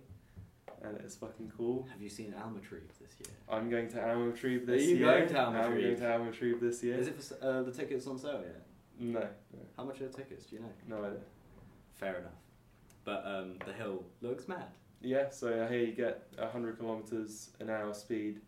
[0.83, 1.87] and it's fucking cool.
[1.91, 3.35] Have you seen Almabtrieb this year?
[3.49, 5.05] I'm going to Almabtrieb Are this you year.
[5.05, 6.95] going to I'm going to this year.
[6.97, 8.65] Is it for, uh, the tickets on sale yet?
[8.99, 9.27] No, no,
[9.77, 10.45] How much are the tickets?
[10.45, 10.71] Do you know?
[10.87, 11.19] no idea.
[11.95, 12.31] Fair enough.
[13.03, 14.65] But um, the hill looks mad.
[15.01, 18.41] Yeah, so I hear you get 100 kilometers an hour speed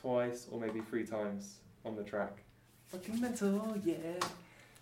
[0.00, 2.42] twice or maybe three times on the track.
[2.86, 3.96] Fucking mental, yeah.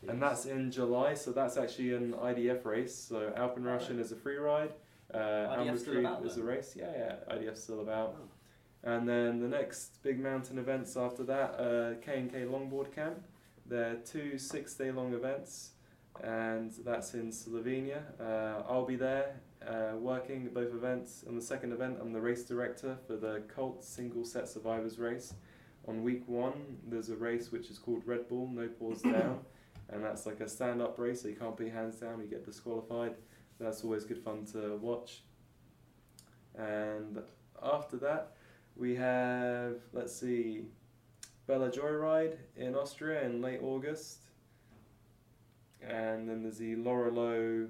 [0.09, 2.95] And that's in July, so that's actually an IDF race.
[2.95, 4.71] So Alpenrauschen is a free ride.
[5.12, 6.47] Uh, IDF still about is a then?
[6.47, 6.75] race.
[6.77, 8.16] Yeah, yeah, IDF's still about.
[8.19, 8.29] Oh.
[8.83, 13.21] And then the next big mountain events after that, uh, K&K Longboard Camp.
[13.69, 15.71] They're two six-day-long events,
[16.23, 18.03] and that's in Slovenia.
[18.21, 21.25] Uh, I'll be there uh, working at both events.
[21.29, 25.35] On the second event, I'm the race director for the Colt Single Set Survivors race.
[25.88, 29.40] On week one, there's a race which is called Red Bull No Pause Down,
[29.88, 32.45] and that's like a stand-up race, so you can't put your hands down, you get
[32.45, 33.14] disqualified.
[33.59, 35.23] That's always good fun to watch.
[36.57, 37.23] And
[37.62, 38.33] after that,
[38.77, 40.66] we have, let's see,
[41.47, 44.19] Bella Joyride in Austria in late August.
[45.81, 47.69] And then there's the Lorelo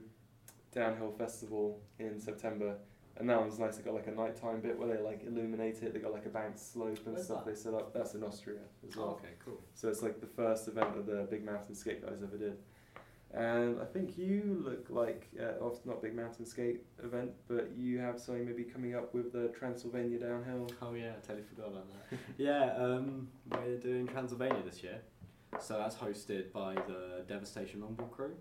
[0.72, 2.77] Downhill Festival in September.
[3.18, 3.77] And that one's nice.
[3.77, 5.94] They got like a nighttime bit where they like illuminate it.
[5.94, 7.55] They got like a banked slope and Where's stuff that?
[7.55, 7.94] they set up.
[7.94, 9.11] That's in Austria as oh, well.
[9.12, 9.61] okay, cool.
[9.75, 12.59] So it's like the first event that the Big Mountain Skate guys ever did.
[13.33, 17.99] And I think you look like, uh, of- not Big Mountain Skate event, but you
[17.99, 20.71] have something maybe coming up with the Transylvania Downhill.
[20.81, 22.19] Oh yeah, I totally forgot about that.
[22.39, 25.01] yeah, um, we're doing Transylvania this year,
[25.61, 28.35] so that's hosted by the Devastation Longboard crew,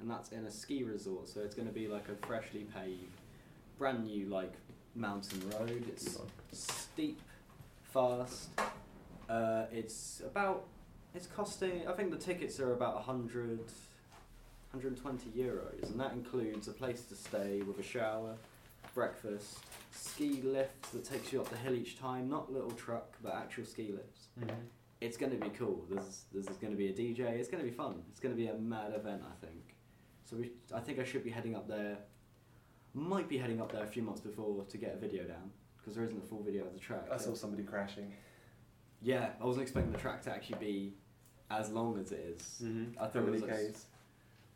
[0.00, 1.28] and that's in a ski resort.
[1.28, 3.20] So it's going to be like a freshly paved,
[3.78, 4.54] brand new like
[4.94, 5.84] mountain road.
[5.88, 6.18] It's
[6.52, 7.20] steep,
[7.92, 8.48] fast.
[9.28, 10.64] Uh, it's about.
[11.14, 11.86] It's costing.
[11.86, 13.60] I think the tickets are about a 100,
[14.72, 18.34] 120 euros, and that includes a place to stay with a shower,
[18.94, 19.58] breakfast,
[19.90, 22.28] ski lift that takes you up the hill each time.
[22.28, 24.28] Not little truck, but actual ski lifts.
[25.02, 25.84] It's going to be cool.
[25.90, 27.20] There's there's going to be a DJ.
[27.32, 28.02] It's going to be fun.
[28.10, 29.74] It's going to be a mad event, I think.
[30.24, 31.98] So we, I think I should be heading up there.
[32.94, 35.94] Might be heading up there a few months before to get a video down because
[35.96, 37.08] there isn't a full video of the track.
[37.12, 38.12] I saw somebody crashing.
[39.02, 40.94] Yeah, I wasn't expecting the track to actually be
[41.50, 42.62] as long as it is.
[42.62, 43.02] Mm-hmm.
[43.02, 43.86] I thought it was like- Ks?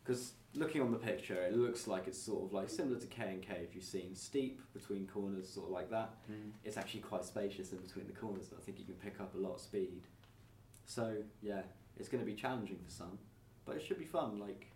[0.07, 3.23] Because looking on the picture, it looks like it's sort of like similar to K
[3.23, 3.57] and K.
[3.61, 6.13] If you've seen steep between corners, sort of like that.
[6.31, 6.51] Mm.
[6.63, 8.45] It's actually quite spacious in between the corners.
[8.57, 10.03] I think you can pick up a lot of speed.
[10.85, 11.63] So yeah,
[11.97, 13.17] it's going to be challenging for some,
[13.65, 14.39] but it should be fun.
[14.39, 14.67] Like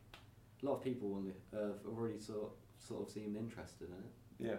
[0.62, 3.94] a lot of people on the, uh, have already sort sort of seemed interested in
[3.96, 4.50] it.
[4.52, 4.58] Yeah.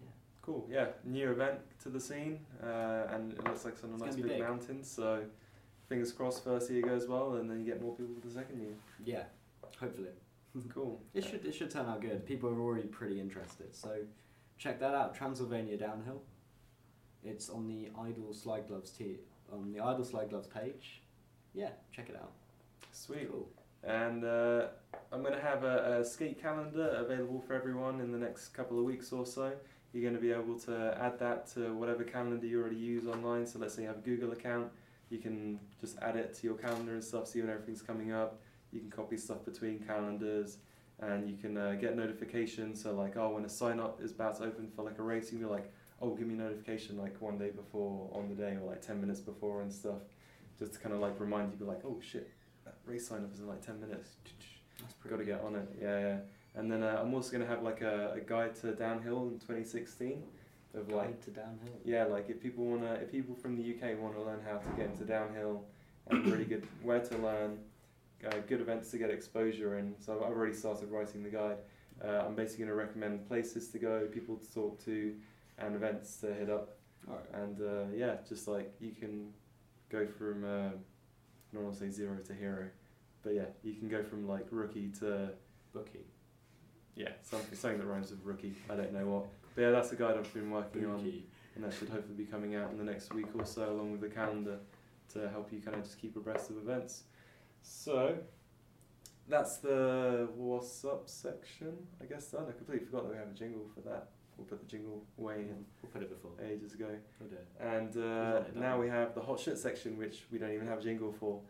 [0.00, 0.08] Yeah.
[0.40, 0.66] Cool.
[0.68, 0.86] Yeah.
[1.04, 4.40] New event to the scene, uh, and it looks like some It's nice big, big.
[4.40, 4.90] mountains.
[4.90, 5.22] So
[5.88, 8.60] fingers crossed, first year goes well, and then you get more people for the second
[8.60, 8.74] year.
[9.04, 9.24] Yeah,
[9.78, 10.08] hopefully.
[10.74, 11.02] Cool.
[11.14, 12.26] It should it should turn out good.
[12.26, 13.90] People are already pretty interested, so
[14.58, 15.14] check that out.
[15.14, 16.22] Transylvania Downhill.
[17.24, 19.18] It's on the Idle Slide Gloves t-
[19.52, 21.02] on the Idle Slide Gloves page.
[21.54, 22.32] Yeah, check it out.
[22.92, 23.30] Sweet.
[23.30, 23.48] Cool.
[23.84, 24.66] And uh,
[25.12, 28.78] I'm going to have a, a skate calendar available for everyone in the next couple
[28.78, 29.52] of weeks or so.
[29.92, 33.46] You're going to be able to add that to whatever calendar you already use online.
[33.46, 34.70] So let's say you have a Google account,
[35.10, 38.40] you can just add it to your calendar and stuff, see when everything's coming up.
[38.72, 40.58] You can copy stuff between calendars,
[41.00, 42.82] and you can uh, get notifications.
[42.82, 45.32] So like, oh, when a sign up is about to open for like a race,
[45.32, 48.34] you can be like, oh, give me a notification like one day before on the
[48.34, 50.00] day or like ten minutes before and stuff,
[50.58, 52.30] just to kind of like remind you, be like, oh shit,
[52.64, 54.10] that race sign up is in like 10 minutes.
[54.80, 55.68] That's Got to get on it.
[55.80, 56.16] Yeah, yeah.
[56.54, 59.38] And then uh, I'm also going to have like a, a guide to downhill in
[59.38, 60.22] 2016
[60.74, 61.74] of like Guide to downhill.
[61.84, 64.56] yeah, like if people want to if people from the UK want to learn how
[64.56, 65.64] to get into downhill
[66.08, 67.58] and really good where to learn,
[68.26, 69.94] uh, good events to get exposure in.
[69.98, 71.58] So I've already started writing the guide.
[72.04, 75.14] Uh, I'm basically going to recommend places to go, people to talk to,
[75.58, 76.76] and events to hit up.
[77.06, 77.42] Right.
[77.42, 79.32] And uh, yeah, just like you can
[79.90, 82.66] go from, uh, I don't want to say zero to hero,
[83.22, 85.30] but yeah, you can go from like rookie to,
[85.72, 86.06] Bookie.
[86.96, 88.54] yeah, something, something that rhymes with rookie.
[88.68, 89.26] I don't know what.
[89.54, 91.00] But yeah, that's the guide I've been working on,
[91.54, 94.00] and that should hopefully be coming out in the next week or so, along with
[94.00, 94.58] the calendar
[95.12, 97.04] to help you kind of just keep abreast of events.
[97.62, 98.16] So
[99.28, 102.26] that's the what's up section, I guess.
[102.26, 102.44] Done.
[102.48, 104.08] I completely forgot that we have a jingle for that.
[104.36, 106.32] We'll put the jingle way in We'll put it before.
[106.44, 106.88] ages ago.
[107.20, 107.46] We'll do it.
[107.60, 110.78] And uh, it now we have the hot shit section, which we don't even have
[110.78, 111.40] a jingle for.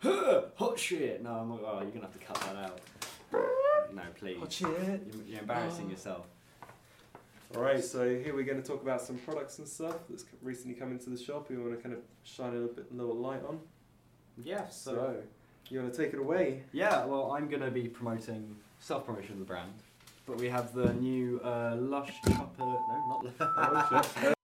[0.02, 1.22] Hot shit!
[1.24, 1.60] No, I'm not.
[1.64, 2.80] Oh, you're gonna have to cut that out.
[3.92, 4.38] No, please.
[4.50, 4.68] shit.
[4.68, 5.90] You're, you're embarrassing Oh.
[5.90, 6.26] yourself.
[7.56, 10.74] All right, so here we're going to talk about some products and stuff that's recently
[10.74, 11.48] come into the shop.
[11.48, 13.58] We want to kind of shine a little bit, little light on.
[14.42, 14.68] Yeah.
[14.68, 15.16] So,
[15.70, 16.62] you want to take it away?
[16.72, 19.72] Yeah, well, I'm going to be promoting self promotion of the brand,
[20.26, 22.58] but we have the new uh, Lush Chopper.
[22.58, 24.34] No, not Oh.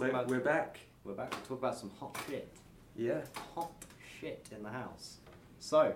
[0.00, 0.80] So we're back.
[1.04, 2.48] We're back to talk about some hot shit.
[2.96, 3.20] Yeah.
[3.54, 3.72] Hot
[4.20, 5.18] shit in the house.
[5.60, 5.94] So,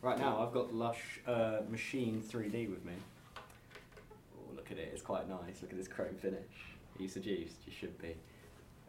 [0.00, 2.94] right now I've got Lush uh, Machine 3D with me.
[3.36, 5.60] Oh, look at it, it's quite nice.
[5.60, 6.38] Look at this chrome finish.
[6.98, 7.56] Are you seduced?
[7.66, 8.14] You should be.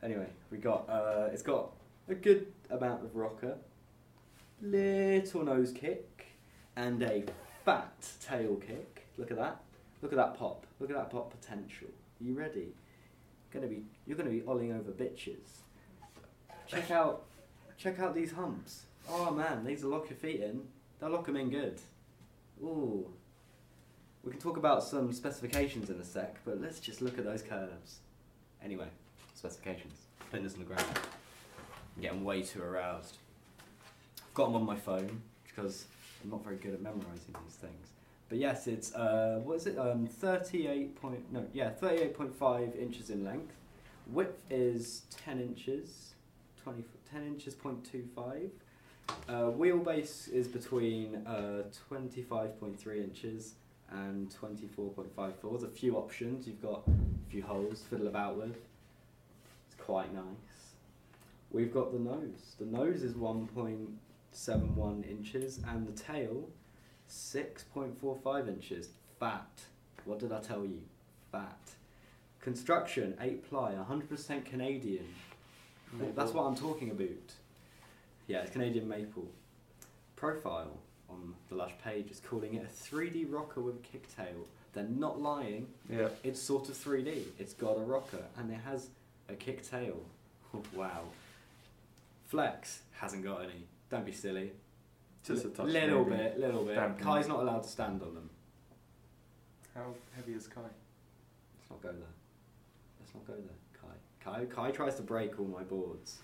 [0.04, 1.72] Anyway, we got uh, it's got
[2.08, 3.58] a good amount of rocker,
[4.62, 6.28] little nose kick,
[6.76, 7.24] and a
[7.66, 9.08] fat tail kick.
[9.18, 9.62] Look at that.
[10.02, 10.66] Look at that pop.
[10.80, 11.88] Look at that pop potential.
[12.22, 12.74] Are you ready?
[13.52, 15.62] Gonna be you're gonna be olling over bitches.
[16.68, 17.24] Check out
[17.78, 18.84] check out these humps.
[19.10, 20.62] Oh man, these will lock your feet in.
[21.00, 21.80] They'll lock them in good.
[22.62, 23.08] Ooh.
[24.24, 27.42] We can talk about some specifications in a sec, but let's just look at those
[27.42, 28.00] curves.
[28.62, 28.88] Anyway,
[29.38, 29.94] specifications.
[30.32, 30.86] Putting this on the ground.
[31.96, 33.18] I'm getting way too aroused.
[34.20, 35.86] I've got them on my phone because
[36.24, 37.88] I'm not very good at memorizing these things.
[38.30, 39.78] But yes, it's uh, what is it?
[39.78, 43.54] Um, thirty-eight point no, yeah, thirty-eight point five inches in length.
[44.08, 46.14] Width is ten inches,
[46.64, 48.50] 20, 10 inches point two five.
[49.30, 53.54] Uh, wheelbase is between uh, 25.3 inches
[53.90, 55.06] and 24.54.
[55.50, 56.46] There's a few options.
[56.46, 58.58] You've got a few holes to fiddle about with.
[59.88, 60.76] Quite nice.
[61.50, 62.56] We've got the nose.
[62.60, 66.50] The nose is 1.71 inches and the tail
[67.10, 68.90] 6.45 inches.
[69.18, 69.48] Fat.
[70.04, 70.82] What did I tell you?
[71.32, 71.58] Fat.
[72.42, 75.06] Construction 8 ply, 100% Canadian.
[76.18, 77.08] That's what I'm talking about.
[78.28, 79.32] Yeah, it's Canadian maple.
[80.18, 80.78] Profile
[81.10, 84.46] on the Lush page is calling it a 3D rocker with a kicktail.
[84.74, 85.68] They're not lying.
[85.90, 86.10] Yeah.
[86.26, 87.24] It's sort of 3D.
[87.40, 88.90] It's got a rocker and it has
[89.30, 90.02] a kick tail.
[90.76, 91.04] wow.
[92.26, 93.66] Flex hasn't got any.
[93.90, 94.52] Don't be silly.
[95.24, 95.68] Just a touch.
[95.68, 96.24] Little maybe.
[96.24, 96.76] bit, little bit.
[96.76, 97.04] Dampen.
[97.04, 98.30] Kai's not allowed to stand on them.
[99.74, 100.62] How heavy is Kai?
[100.62, 102.08] Let's not go there.
[103.00, 103.84] Let's not go there,
[104.24, 104.46] Kai.
[104.46, 106.20] Kai, Kai tries to break all my boards.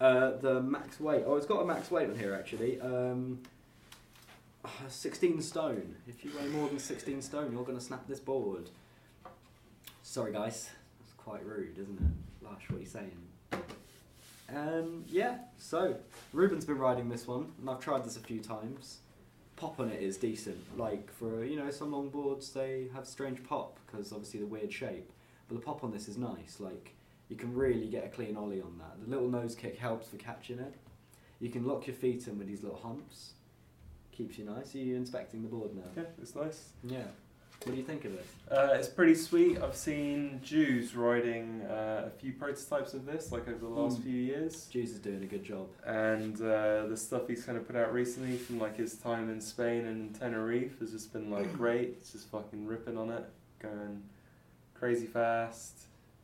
[0.00, 1.22] Uh, the max weight.
[1.26, 2.80] Oh, it's got a max weight on here actually.
[2.80, 3.40] Um,
[4.64, 5.96] uh, 16 stone.
[6.06, 8.68] If you weigh more than 16 stone, you're going to snap this board.
[10.02, 10.70] Sorry, guys.
[11.00, 12.35] That's quite rude, isn't it?
[12.50, 13.12] Lush, what are you saying?
[14.54, 15.96] Um, yeah, so
[16.32, 18.98] Ruben's been riding this one, and I've tried this a few times.
[19.56, 20.78] Pop on it is decent.
[20.78, 24.72] Like for you know some long boards, they have strange pop because obviously the weird
[24.72, 25.10] shape.
[25.48, 26.58] But the pop on this is nice.
[26.60, 26.94] Like
[27.28, 29.02] you can really get a clean ollie on that.
[29.02, 30.74] The little nose kick helps for catching it.
[31.40, 33.32] You can lock your feet in with these little humps.
[34.12, 34.74] Keeps you nice.
[34.74, 35.90] Are you inspecting the board now?
[35.96, 36.70] Yeah, it's nice.
[36.84, 37.08] Yeah.
[37.64, 38.24] What do you think of it?
[38.48, 39.60] Uh, it's pretty sweet.
[39.60, 44.04] I've seen Jews riding uh, a few prototypes of this, like over the last Mm.
[44.04, 44.66] few years.
[44.66, 45.66] Juice is doing a good job.
[45.84, 49.40] And uh, the stuff he's kind of put out recently from like his time in
[49.40, 51.96] Spain and Tenerife has just been like great.
[51.98, 53.24] It's just fucking ripping on it,
[53.60, 54.02] going
[54.74, 55.72] crazy fast,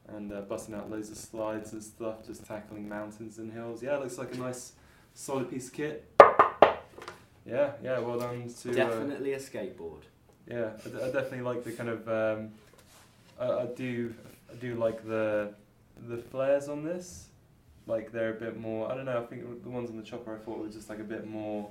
[0.08, 3.82] and uh, busting out loads of slides and stuff, just tackling mountains and hills.
[3.82, 4.74] Yeah, it looks like a nice,
[5.14, 6.08] solid piece of kit.
[7.44, 7.98] Yeah, yeah.
[7.98, 8.70] Well done to.
[8.70, 10.02] Uh, Definitely a skateboard.
[10.46, 12.08] Yeah, I, d- I definitely like the kind of.
[12.08, 12.50] Um,
[13.40, 14.14] I, I do,
[14.50, 15.54] I do like the,
[16.08, 17.28] the flares on this.
[17.86, 18.90] Like they're a bit more.
[18.90, 19.20] I don't know.
[19.22, 21.70] I think the ones on the chopper I thought were just like a bit more,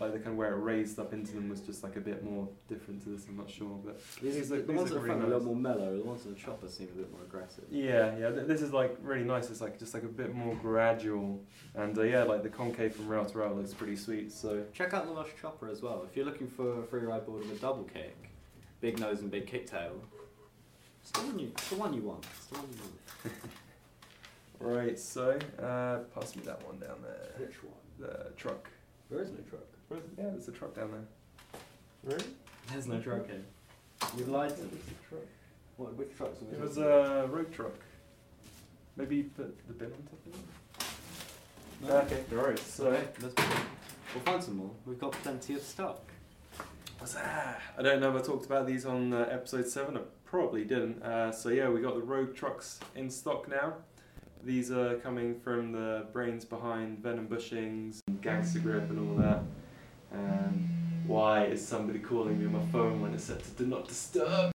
[0.00, 2.24] like the kind of where it raised up into them was just like a bit
[2.24, 3.26] more different to this.
[3.28, 5.42] I'm not sure, but These, These the, look- the ones that are are a little
[5.44, 5.96] more mellow.
[5.96, 7.64] The ones on the chopper seem a bit more aggressive.
[7.70, 8.30] yeah, yeah.
[8.30, 9.50] Th- this is like really nice.
[9.50, 11.40] It's like just like a bit more gradual,
[11.76, 14.32] and uh, yeah, like the concave from rail to rail looks pretty sweet.
[14.32, 16.04] So Check out the Lush Chopper as well.
[16.10, 18.16] If you're looking for a free ride board with a double kick,
[18.80, 19.92] big nose and big kicktail,
[21.02, 22.24] it's the one you, it's the one you want.
[22.36, 22.78] It's the one you
[24.60, 24.76] want.
[24.86, 27.46] right, so uh, pass me that one down there.
[27.46, 27.74] Which one?
[28.00, 28.68] The truck.
[29.10, 29.60] There is no truck.
[29.88, 30.10] Where is it?
[30.18, 31.60] Yeah, there's a truck down there.
[32.04, 32.24] Really?
[32.70, 33.42] There's no truck here.
[34.16, 34.68] You've lied to me.
[35.76, 37.74] What, which trucks we It was talking a Rogue truck.
[38.96, 40.40] Maybe you put the bin on top of it?
[41.82, 42.04] about?
[42.04, 42.86] Okay, alright, so.
[42.86, 43.34] Okay, let's
[44.14, 44.70] We'll find some more.
[44.86, 46.00] We've got plenty of stock.
[46.98, 47.60] What's that?
[47.76, 49.96] I don't know if I talked about these on uh, episode 7.
[49.96, 51.02] I probably didn't.
[51.02, 53.74] Uh, so, yeah, we got the Rogue trucks in stock now.
[54.44, 59.42] These are coming from the brains behind Venom Bushings, and Gangster Grip, and all that.
[60.14, 63.88] And why is somebody calling me on my phone when it's set to do not
[63.88, 64.52] disturb?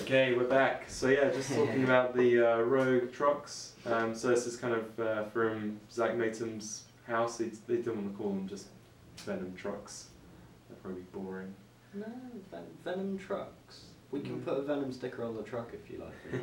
[0.00, 0.84] Okay, we're back.
[0.88, 3.74] So yeah, just talking about the uh, Rogue trucks.
[3.86, 7.38] Um, so this is kind of uh, from Zak Maytum's house.
[7.38, 8.66] They, they don't want to call them just
[9.18, 10.08] Venom trucks.
[10.68, 11.54] They're probably boring.
[11.94, 12.06] No,
[12.50, 13.82] Ven- Venom trucks.
[14.10, 14.44] We can Mm.
[14.44, 16.42] put a Venom sticker on the truck if you like.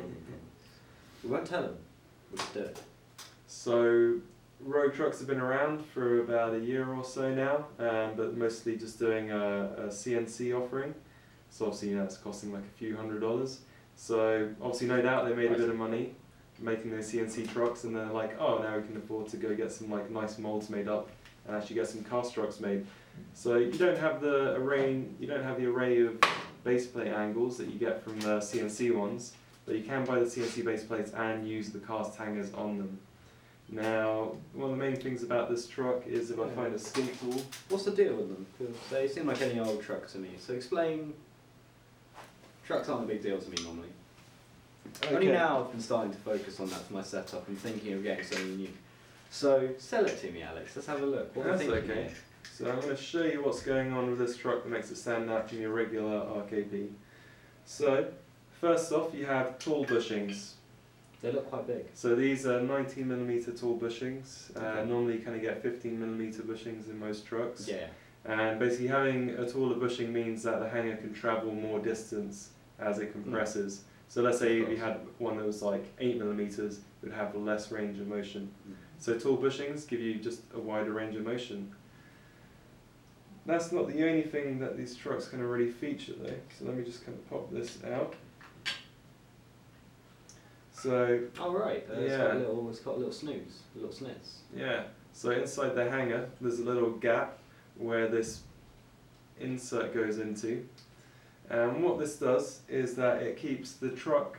[1.22, 1.76] we won't tell them.
[2.30, 2.82] We'll just do it.
[3.46, 4.20] So
[4.60, 8.76] Rogue trucks have been around for about a year or so now, um, but mostly
[8.76, 10.94] just doing a, a CNC offering.
[11.50, 13.60] So obviously, you know, it's costing like a few hundred dollars.
[13.96, 16.14] So obviously, no doubt they made a bit of money
[16.60, 19.72] making those CNC trucks, and they're like, oh, now we can afford to go get
[19.72, 21.08] some like nice molds made up
[21.46, 22.86] and actually get some cast trucks made.
[23.34, 26.18] So you don't have the array, you don't have the array of
[26.64, 29.32] base plate angles that you get from the CNC ones,
[29.70, 32.98] but you can buy the CNC base plates and use the cast hangers on them.
[33.68, 37.40] Now, one of the main things about this truck is if I find a tool,
[37.68, 38.46] What's the deal with them?
[38.58, 40.30] Because they seem like any old truck to me.
[40.40, 41.14] So explain.
[42.66, 43.90] Trucks aren't a big deal to me normally.
[45.08, 48.02] Only now I've been starting to focus on that for my setup and thinking of
[48.02, 48.70] getting something new.
[49.30, 50.74] So sell it to me, Alex.
[50.74, 51.36] Let's have a look.
[51.36, 51.86] What That's okay.
[51.86, 52.10] here?
[52.52, 54.96] So I'm going to show you what's going on with this truck that makes it
[54.96, 56.88] stand out from your regular RKP.
[57.66, 58.08] So,
[58.60, 60.52] first off, you have tall bushings.
[61.22, 61.84] They look quite big.
[61.94, 64.56] So these are 19 millimeter tall bushings.
[64.56, 64.88] Uh, Okay.
[64.88, 67.68] Normally, you kind of get 15 millimeter bushings in most trucks.
[67.68, 67.86] Yeah.
[68.24, 72.98] And basically, having a taller bushing means that the hanger can travel more distance as
[72.98, 73.84] it compresses.
[74.08, 77.34] So let's say if you had one that was like eight millimeters, it would have
[77.36, 78.50] less range of motion.
[78.68, 78.74] Mm.
[78.98, 81.72] So tall bushings give you just a wider range of motion.
[83.46, 86.34] That's not the only thing that these trucks can really feature though.
[86.58, 88.14] So let me just kind of pop this out.
[90.82, 92.18] So Oh right, uh, it's Yeah.
[92.18, 94.38] got a little, it's got a little snooze, a little snitz.
[94.54, 97.38] yeah, so inside the hanger there's a little gap
[97.76, 98.42] where this
[99.38, 100.66] insert goes into.
[101.48, 104.38] And what this does is that it keeps the truck,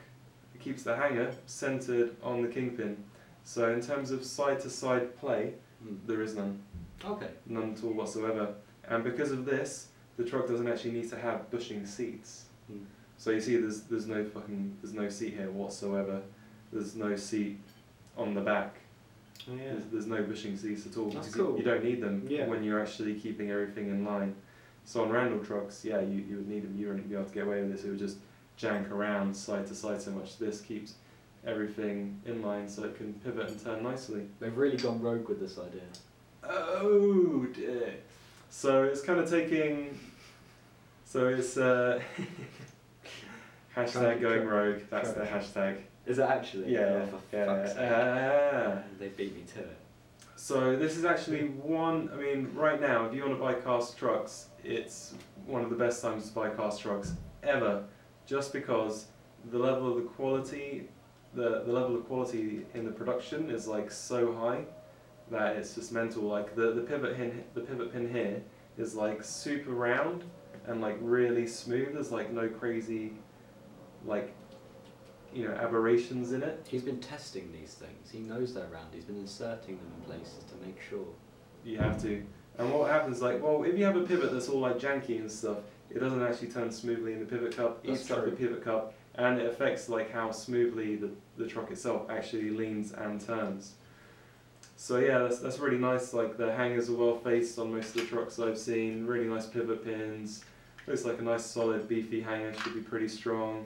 [0.56, 3.04] it keeps the hanger centered on the kingpin.
[3.44, 5.98] So in terms of side to side play, Mm.
[6.06, 6.62] there is none.
[7.04, 7.32] Okay.
[7.48, 8.54] none at all whatsoever.
[8.88, 9.88] And because of this,
[10.18, 12.46] the truck doesn't actually need to have bushing seats.
[12.72, 12.86] Mm.
[13.22, 16.24] So you see, there's there's no fucking there's no seat here whatsoever.
[16.74, 17.60] There's no seat
[18.18, 18.78] on the back.
[19.48, 19.74] Oh yeah.
[19.74, 21.12] There's, there's no bushing seats at all.
[21.12, 22.48] That's because you- You, don't need them Yeah.
[22.48, 24.34] when you're actually keeping everything in line.
[24.86, 26.76] So on Randal trucks, yeah, you, you would need them.
[26.76, 27.84] You wouldn't be able to get away with this.
[27.84, 28.18] It would just
[28.60, 30.40] jank around side to side so much.
[30.40, 30.96] This keeps
[31.46, 34.24] everything in line so it can pivot and turn nicely.
[34.40, 35.84] They've really gone rogue with this idea.
[36.44, 37.94] Oh dear.
[38.50, 40.00] So it's kind of taking.
[41.06, 42.00] So it's uh,
[43.76, 44.82] hashtag going rogue.
[44.90, 45.78] That's the hashtag.
[46.06, 46.74] Is it actually?
[46.74, 47.46] Yeah, Oh, for yeah.
[47.46, 47.90] fuck's sake.
[47.92, 48.78] Ah.
[49.00, 49.78] They beat me to it.
[50.36, 52.10] So this is actually one.
[52.14, 55.14] I mean, right now, if you want to buy cast trucks, it's
[55.46, 57.14] one of the best times to buy cast trucks
[57.44, 57.84] ever,
[58.26, 59.06] just because
[59.52, 60.90] the level of the quality,
[61.36, 64.64] the the level of quality in the production is like so high
[65.30, 66.24] that it's just mental.
[66.24, 68.42] Like the the pivot pin, the pivot pin here
[68.80, 70.24] is like super round
[70.66, 71.94] and like really smooth.
[71.94, 73.14] There's like no crazy,
[74.06, 74.34] like,
[75.34, 76.66] you know, aberrations in it.
[76.70, 78.12] He's been testing these things.
[78.12, 78.88] He knows they're round.
[78.94, 81.06] He's been inserting them in places to make sure.
[81.64, 82.24] You have to.
[82.58, 85.32] And what happens, like, well, if you have a pivot that's all like janky and
[85.32, 85.58] stuff,
[85.90, 87.84] it doesn't actually turn smoothly in the pivot cup.
[87.84, 91.72] That's Eats up the pivot cup, and it affects like how smoothly the, the truck
[91.72, 93.74] itself actually leans and turns.
[94.76, 96.14] So yeah, that's, that's really nice.
[96.14, 99.06] Like the hangers are well faced on most of the trucks I've seen.
[99.06, 100.44] Really nice pivot pins.
[100.88, 102.54] Looks like a nice solid beefy hanger.
[102.54, 103.66] Should be pretty strong.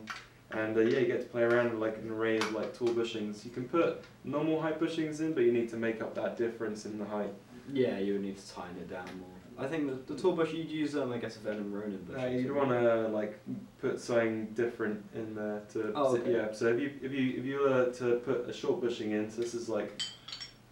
[0.51, 2.89] And uh, yeah, you get to play around with like an array of like tall
[2.89, 3.43] bushings.
[3.43, 6.85] You can put normal height bushings in, but you need to make up that difference
[6.85, 7.33] in the height.
[7.73, 9.29] Yeah, you would need to tighten it down more.
[9.57, 12.17] I think the, the tall bush you'd use, um, I guess, a Venom Ronin bush.
[12.17, 13.39] No, you'd want to like
[13.79, 15.93] put something different in there to.
[15.95, 16.31] Oh, okay.
[16.31, 16.51] Yeah.
[16.53, 19.41] So if you if you if you were to put a short bushing in, so
[19.41, 20.01] this is like,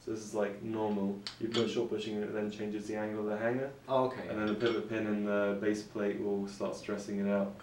[0.05, 1.17] so this is like normal.
[1.39, 4.05] You put a short bushing in, it then changes the angle of the hanger, Oh,
[4.05, 4.27] okay.
[4.29, 7.55] and then the pivot pin and the base plate will start stressing it out.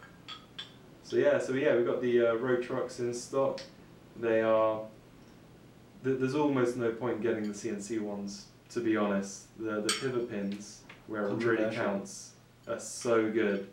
[1.11, 3.61] So yeah, so yeah, we've got the uh, Rogue trucks in stock.
[4.17, 4.81] They are.
[6.05, 9.49] th- There's almost no point getting the CNC ones, to be honest.
[9.59, 12.35] The the pivot pins, where it really counts,
[12.69, 13.67] are so good.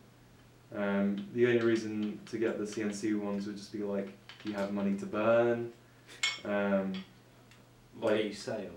[0.75, 4.09] Um, the only reason to get the CNC ones would just be like
[4.43, 5.71] you have money to burn,
[6.43, 6.91] um,
[8.01, 8.71] Like like sale.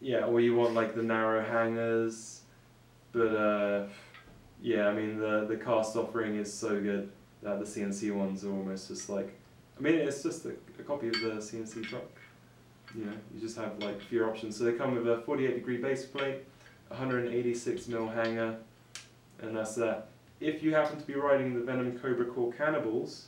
[0.00, 2.40] yeah, or you want like the narrow hangers,
[3.12, 3.86] but uh,
[4.60, 7.12] yeah, I mean the the cast offering is so good
[7.42, 9.32] that the CNC ones are almost just like,
[9.78, 12.04] I mean it's just a, a copy of the CNC truck.
[12.94, 14.56] You know, you just have like fewer options.
[14.56, 16.44] So they come with a 48 degree base plate,
[16.88, 18.56] 186 mil hanger,
[19.40, 20.08] and that's that.
[20.40, 23.26] If you happen to be riding the Venom Cobra Core Cannibals,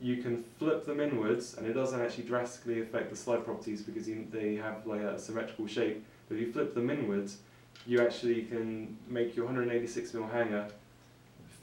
[0.00, 4.08] you can flip them inwards, and it doesn't actually drastically affect the slide properties because
[4.08, 6.04] you, they have like a symmetrical shape.
[6.28, 7.38] But if you flip them inwards,
[7.86, 10.68] you actually can make your 186 mil hanger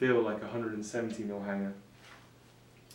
[0.07, 1.73] feel like a 170 mil hanger.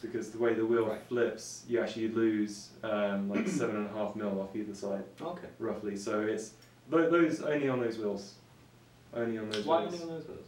[0.02, 1.00] Because the way the wheel Right.
[1.08, 5.48] flips, you actually lose um, like seven and a half mil off either side, Okay.
[5.58, 5.96] roughly.
[5.96, 6.52] So it's
[6.88, 8.34] tho- those only on those wheels,
[9.14, 9.94] only on those Why wheels.
[9.94, 10.46] only on those wheels?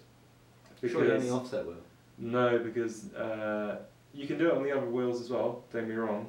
[0.80, 1.76] Because Surely only offset wheel.
[2.18, 3.78] no, because uh,
[4.14, 5.64] you can do it on the other wheels as well.
[5.72, 6.28] Don't get me wrong,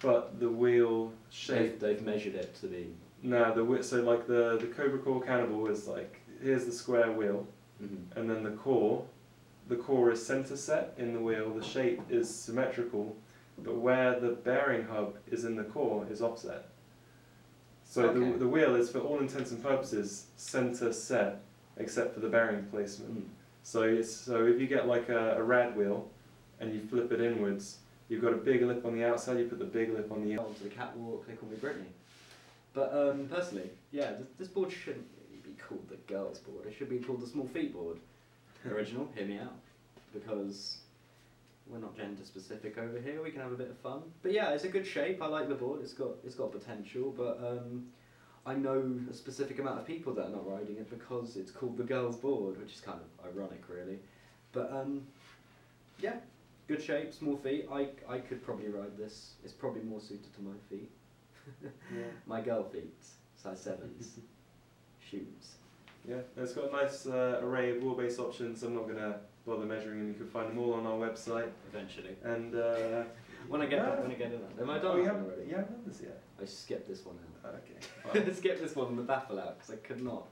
[0.00, 1.78] but the wheel shape.
[1.78, 2.94] They've, they've measured it to be.
[3.22, 7.46] No, the so like the the Cobra Core Cannibal is like here's the square wheel,
[7.82, 8.16] Mm-hmm.
[8.18, 9.04] and then the core,
[9.72, 11.50] the core is center set in the wheel.
[11.50, 13.16] The shape is symmetrical,
[13.58, 16.66] but where the bearing hub is in the core is offset.
[17.84, 18.18] So Okay.
[18.32, 21.40] the the wheel is for all intents and purposes center set,
[21.78, 23.14] except for the bearing placement.
[23.18, 23.28] Mm.
[23.62, 26.10] So it's so if you get like a, a rad wheel,
[26.60, 29.38] and you flip it inwards, you've got a big lip on the outside.
[29.38, 31.90] You put the big lip on the Onto Oh, the catwalk, they call me Britney.
[32.74, 35.08] But um, personally, yeah, this, this board shouldn't
[35.42, 36.66] be called the girls' board.
[36.66, 37.98] It should be called the small feet board.
[38.70, 39.56] Original, hear me out,
[40.12, 40.78] because
[41.66, 43.22] we're not gender specific over here.
[43.22, 44.02] We can have a bit of fun.
[44.22, 45.20] But yeah, it's a good shape.
[45.20, 45.80] I like the board.
[45.82, 47.86] It's got it's got potential, but um,
[48.46, 51.76] I know a specific amount of people that are not riding it because it's called
[51.76, 53.98] the girls' board, which is kind of ironic, really.
[54.52, 55.02] But um,
[55.98, 56.16] yeah,
[56.68, 57.66] good shape, small feet.
[57.72, 59.32] I I could probably ride this.
[59.42, 60.90] It's probably more suited to my feet.
[61.92, 62.04] Yeah.
[62.24, 62.94] My girl feet,
[63.34, 64.18] size sevens,
[65.00, 65.56] shoes.
[66.08, 68.62] Yeah, it's got a nice uh, array of wheelbase options.
[68.62, 70.08] I'm not gonna bother measuring them.
[70.08, 71.50] You can find them all on our website.
[71.72, 73.04] Eventually, And uh,
[73.48, 74.02] when I get No.
[74.02, 75.48] when I get it, am I done oh, you that haven't, already?
[75.48, 76.20] you haven't done this yet.
[76.40, 77.54] I skipped this one out.
[78.14, 78.20] Okay.
[78.30, 80.26] I skipped this one, the baffle out, because I could not.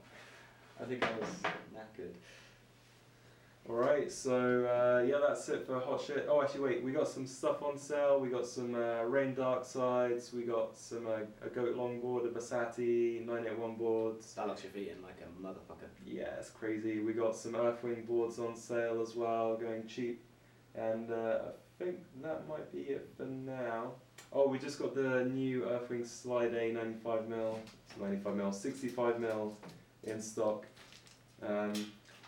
[0.81, 1.29] I think I was
[1.73, 2.13] knackered.
[3.71, 6.27] All right, so uh, yeah, that's it for hot shit.
[6.29, 8.19] Oh, actually, wait, we got some stuff on sale.
[8.19, 10.33] We got some uh, Rayne Dark Sides.
[10.33, 14.33] We got some uh, a Goat Longboard, a Basati 981 boards.
[14.33, 15.87] That locks your feet in like a motherfucker.
[16.05, 16.99] Yeah, it's crazy.
[16.99, 20.21] We got some Earthwing boards on sale as well, going cheap.
[20.75, 21.37] And uh,
[21.79, 23.93] I think that might be it for now.
[24.33, 27.55] Oh, we just got the new Earthwing Slide A 95mm,
[28.01, 29.53] 95mm, 65mm
[30.03, 30.65] in stock.
[31.41, 31.73] Um,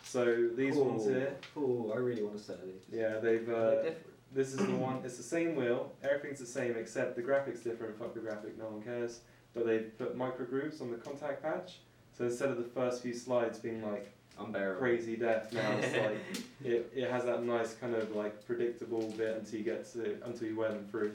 [0.04, 2.82] so these ones here, Oh, I really want to sell these.
[2.92, 3.48] yeah, they've.
[3.48, 3.90] Uh,
[4.32, 5.00] this is the one.
[5.04, 5.92] It's the same wheel.
[6.02, 7.98] Everything's the same except the graphics different.
[7.98, 8.58] Fuck the graphic.
[8.58, 9.20] No one cares.
[9.54, 11.78] But they put micro grooves on the contact patch.
[12.16, 14.80] So instead of the first few slides being like Unbearable.
[14.80, 16.18] crazy death, now it's like
[16.64, 20.48] it, it has that nice kind of like predictable bit until you get to until
[20.48, 21.12] you wear them through.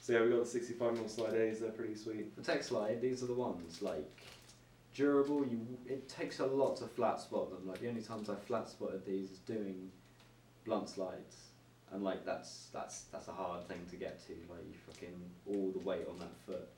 [0.00, 1.60] So yeah, we got the 65 mm slide A's.
[1.60, 2.34] They're pretty sweet.
[2.36, 4.08] The tech slide, these are the ones like
[4.94, 5.44] durable.
[5.46, 7.66] You, it takes a lot to flat spot them.
[7.66, 9.90] Like the only times I flat spotted these is doing
[10.64, 11.36] blunt slides,
[11.92, 14.32] and like that's that's that's a hard thing to get to.
[14.50, 16.68] Like you fucking all the weight on that foot.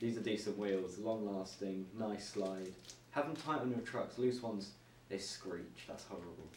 [0.00, 2.72] These are decent wheels, long lasting, nice slide.
[3.12, 4.18] Have them tight on your trucks.
[4.18, 4.72] Loose ones,
[5.08, 5.84] they screech.
[5.86, 6.48] That's horrible.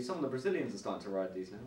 [0.00, 1.58] Some of the Brazilians are starting to ride these now.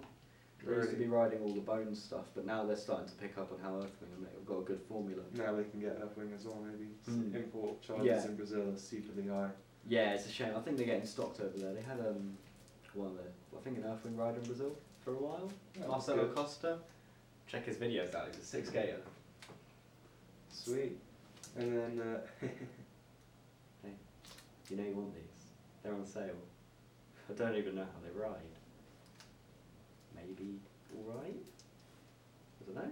[0.66, 3.38] They used to be riding all the bone stuff, but now they're starting to pick
[3.38, 5.22] up on how Earthwing and they've got a good formula.
[5.34, 6.64] Now they can get Earthwing as well.
[6.66, 7.36] Maybe Mm.
[7.36, 8.26] import charges Yeah.
[8.26, 9.52] in Brazil are stupidly high.
[9.88, 10.56] Yeah, it's a shame.
[10.56, 11.74] I think they're getting stocked over there.
[11.74, 12.38] They had um
[12.94, 13.24] one of the
[13.58, 15.52] I think an Earthwing rider in Brazil for a while.
[15.78, 16.36] Yeah, Marcelo good.
[16.36, 16.80] Costa.
[17.48, 18.28] Check his videos out.
[18.28, 19.02] He's a six skater.
[20.50, 20.98] Sweet.
[21.58, 22.48] And then uh,
[24.70, 25.24] You know you want these.
[25.84, 26.38] They're on sale.
[27.30, 28.40] I don't even know how they ride.
[30.16, 30.60] Maybe
[30.98, 31.36] alright.
[32.62, 32.92] I don't know.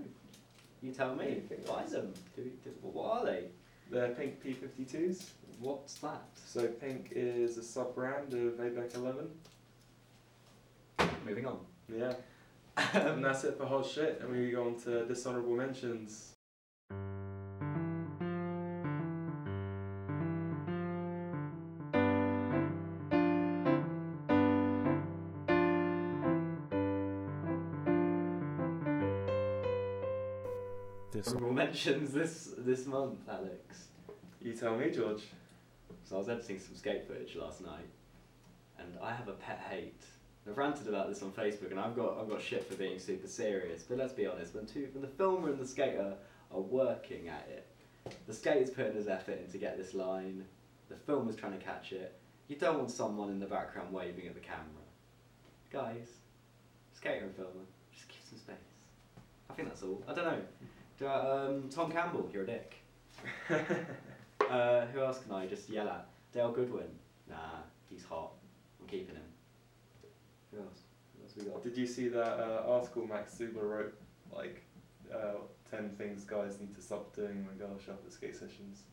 [0.92, 1.42] You tell me.
[1.70, 1.92] Else?
[1.92, 2.14] them.
[2.36, 3.46] Do, do, what are they?
[3.90, 5.24] they're pink P52s.
[5.62, 6.24] What's that?
[6.46, 9.30] So Pink is a sub brand of ABEC 11.
[11.26, 11.60] Moving on.
[11.88, 12.14] Yeah.
[12.94, 14.20] and that's it for hot shit.
[14.22, 16.34] And we go on to dishonorable mentions.
[31.84, 33.88] This this month, Alex.
[34.40, 35.24] You tell me, George.
[36.04, 37.90] So I was editing some skate footage last night,
[38.78, 40.04] and I have a pet hate.
[40.48, 43.28] I've ranted about this on Facebook, and I've got I've got shit for being super
[43.28, 43.82] serious.
[43.82, 46.14] But let's be honest, when two when the filmer and the skater
[46.54, 47.66] are working at it,
[48.28, 50.46] the skater's putting his effort in to get this line,
[50.88, 52.14] the filmer's trying to catch it.
[52.48, 54.86] You don't want someone in the background waving at the camera.
[55.72, 56.10] Guys,
[56.94, 58.56] skater and filmer, just give some space.
[59.50, 60.04] I think that's all.
[60.08, 60.42] I don't know.
[61.04, 62.76] I, um, Tom Campbell, you're a dick.
[64.50, 66.08] Uh, who else can I just yell at?
[66.34, 66.90] Dale Goodwin.
[67.30, 68.34] Nah, he's hot.
[68.82, 69.24] I'm keeping him.
[70.52, 70.80] Who else?
[71.16, 71.64] Who else we got?
[71.64, 73.94] Did you see that uh, article Max Zubler wrote?
[74.30, 74.64] Like,
[75.14, 75.36] uh,
[75.70, 78.84] 10 things guys need to stop doing when girls show up at skate sessions.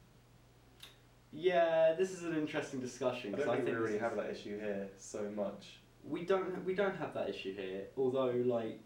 [1.32, 3.34] Yeah, this is an interesting discussion.
[3.34, 5.80] I don't think, we this really have that issue here so much.
[6.04, 6.64] We don't.
[6.64, 7.82] We don't have that issue here.
[7.98, 8.80] Although, like,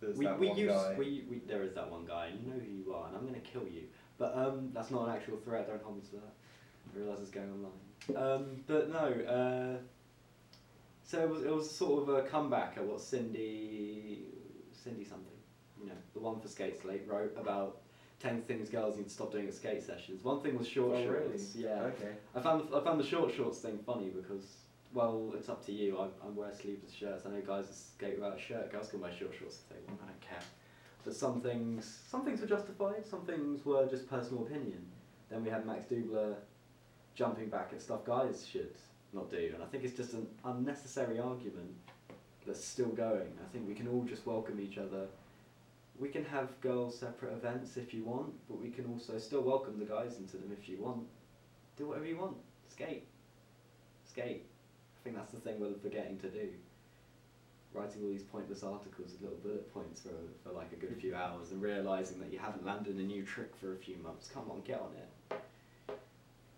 [0.00, 0.94] There's we, we use guy.
[0.98, 2.26] we, we there is that one guy.
[2.26, 3.82] And you know who you are and I'm gonna kill you.
[4.18, 5.66] But um that's not an actual threat.
[5.68, 6.32] Don't hold me to that.
[6.94, 8.40] I realise it's going online.
[8.40, 9.78] Um but no uh
[11.04, 14.24] so it was it was sort of a comeback at what Cindy
[14.72, 15.26] Cindy something
[15.80, 17.78] you know the one for Skate Slate wrote about
[18.20, 20.22] ten things girls need to stop doing at skate sessions.
[20.22, 21.28] One thing was short Oh, really?
[21.38, 21.82] shorts yeah.
[21.84, 22.12] Okay.
[22.34, 24.58] I found the, I found the short shorts thing funny because
[24.92, 25.98] well, it's up to you.
[25.98, 27.24] I, I wear sleeveless shirts.
[27.26, 28.72] I know guys skate without a shirt.
[28.72, 30.00] Girls can wear short shorts if they want.
[30.02, 30.42] I don't care.
[31.04, 33.06] But some things, some things were justified.
[33.06, 34.84] Some things were just personal opinion.
[35.30, 36.34] Then we had Max Dubler
[37.14, 38.74] jumping back at stuff guys should
[39.12, 41.74] not do, and I think it's just an unnecessary argument
[42.46, 43.28] that's still going.
[43.44, 45.06] I think we can all just welcome each other.
[45.98, 49.78] We can have girls separate events if you want, but we can also still welcome
[49.78, 51.06] the guys into them if you want.
[51.76, 52.36] Do whatever you want.
[52.68, 53.06] Skate.
[54.08, 54.46] Skate.
[55.00, 56.48] I think that's the thing we're forgetting to do.
[57.72, 60.10] Writing all these pointless articles with little bullet points for,
[60.44, 63.54] for like a good few hours and realising that you haven't landed a new trick
[63.56, 64.28] for a few months.
[64.32, 65.40] Come on, get on it.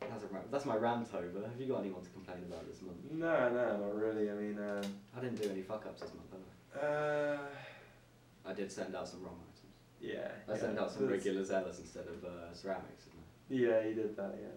[0.00, 1.46] That's, a, that's my rant over.
[1.46, 2.98] Have you got anyone to complain about this month?
[3.12, 4.30] No, no, not really.
[4.30, 4.82] I mean, um,
[5.16, 6.86] I didn't do any fuck ups this month, have I?
[6.86, 7.38] uh,
[8.50, 9.74] I did send out some wrong items.
[10.00, 10.32] Yeah.
[10.48, 10.58] I yeah.
[10.58, 13.04] sent out some regular Zealous instead of uh, ceramics.
[13.04, 13.82] Didn't I?
[13.82, 14.34] Yeah, you did that.
[14.40, 14.48] Yeah.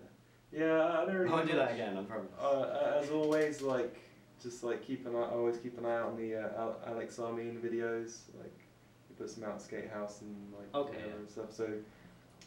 [0.56, 1.32] Yeah, I don't I?
[1.32, 1.97] won't do that again.
[1.97, 2.32] I promise.
[2.41, 3.97] Uh, as always, like
[4.41, 5.30] just like keep an eye.
[5.32, 8.20] Always keep an eye out on the uh, Alex Armin videos.
[8.39, 8.58] Like
[9.08, 11.14] he puts them out at Skate House and like Okay, yeah.
[11.16, 11.51] and stuff.
[11.51, 11.70] So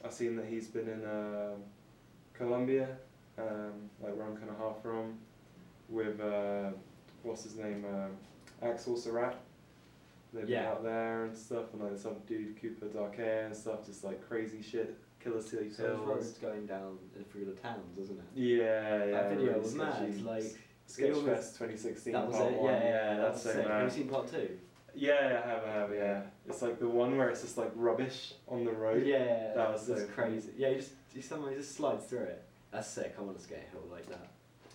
[0.05, 1.51] I've seen that he's been in uh,
[2.33, 2.89] Colombia,
[3.39, 5.19] um, like where I'm kind of half from,
[5.89, 6.71] with uh,
[7.25, 9.35] what's his name, uh, Axel Serrat.
[10.33, 14.05] They've been out there and stuff, and like some dude Cooper Darker and stuff, just
[14.05, 16.99] like crazy shit, Killer City so those roads going down
[17.31, 18.25] through the towns, isn't it?
[18.35, 19.11] Yeah, yeah.
[19.13, 20.25] that video was mad.
[20.25, 20.45] Like
[20.89, 22.13] Sketchfest we 2016.
[22.13, 22.59] that was part it.
[22.59, 22.73] one.
[22.73, 23.69] Yeah, yeah, that's that's so sick.
[23.69, 23.83] mad.
[23.83, 24.59] Have you seen part two?
[24.95, 26.23] Yeah, yeah, I have, I have, yeah.
[26.49, 29.07] It's like the one where it's just like rubbish on the road.
[29.07, 30.51] Yeah, That was so crazy.
[30.57, 32.43] Yeah, you just you somehow just slides through it.
[32.71, 33.15] That's sick.
[33.19, 34.29] I want to skate a hill like that.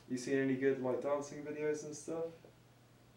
[0.10, 2.26] You seen any good like dancing videos and stuff?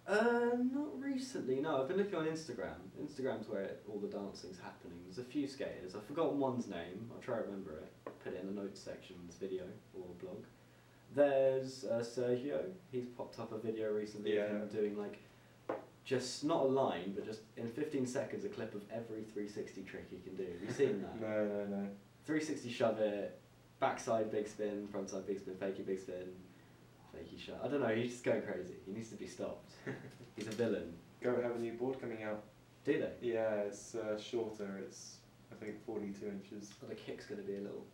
[0.09, 1.61] Uh, not recently.
[1.61, 2.77] No, I've been looking on Instagram.
[3.03, 4.99] Instagram's where it, all the dancing's happening.
[5.07, 5.97] There's a few skaters.
[5.97, 7.11] I've forgotten one's name.
[7.13, 7.93] I'll try to remember it.
[8.23, 10.45] Put it in the notes section of this video or blog.
[11.15, 12.61] There's uh, Sergio.
[12.93, 14.57] He's popped up a video recently of Yeah.
[14.59, 15.19] him doing like
[16.05, 20.07] just not a line, but just in 15 seconds a clip of every 360 trick
[20.11, 20.45] he can do.
[20.45, 21.21] Have you seen that?
[21.21, 21.89] No, no, no.
[22.27, 23.41] 360 shove it,
[23.81, 26.29] backside big spin, frontside big spin, fakey big spin,
[27.17, 27.51] fakey.
[27.65, 28.75] I don't know, he's just going crazy.
[28.87, 29.73] He needs to be stopped.
[30.37, 30.93] he's a villain.
[31.23, 32.43] Go have a new board coming out.
[32.85, 33.33] Do they?
[33.33, 34.79] Yeah, it's uh, shorter.
[34.83, 35.17] It's
[35.51, 36.73] I think 42 inches.
[36.81, 37.85] Well, the kick's going to be a little,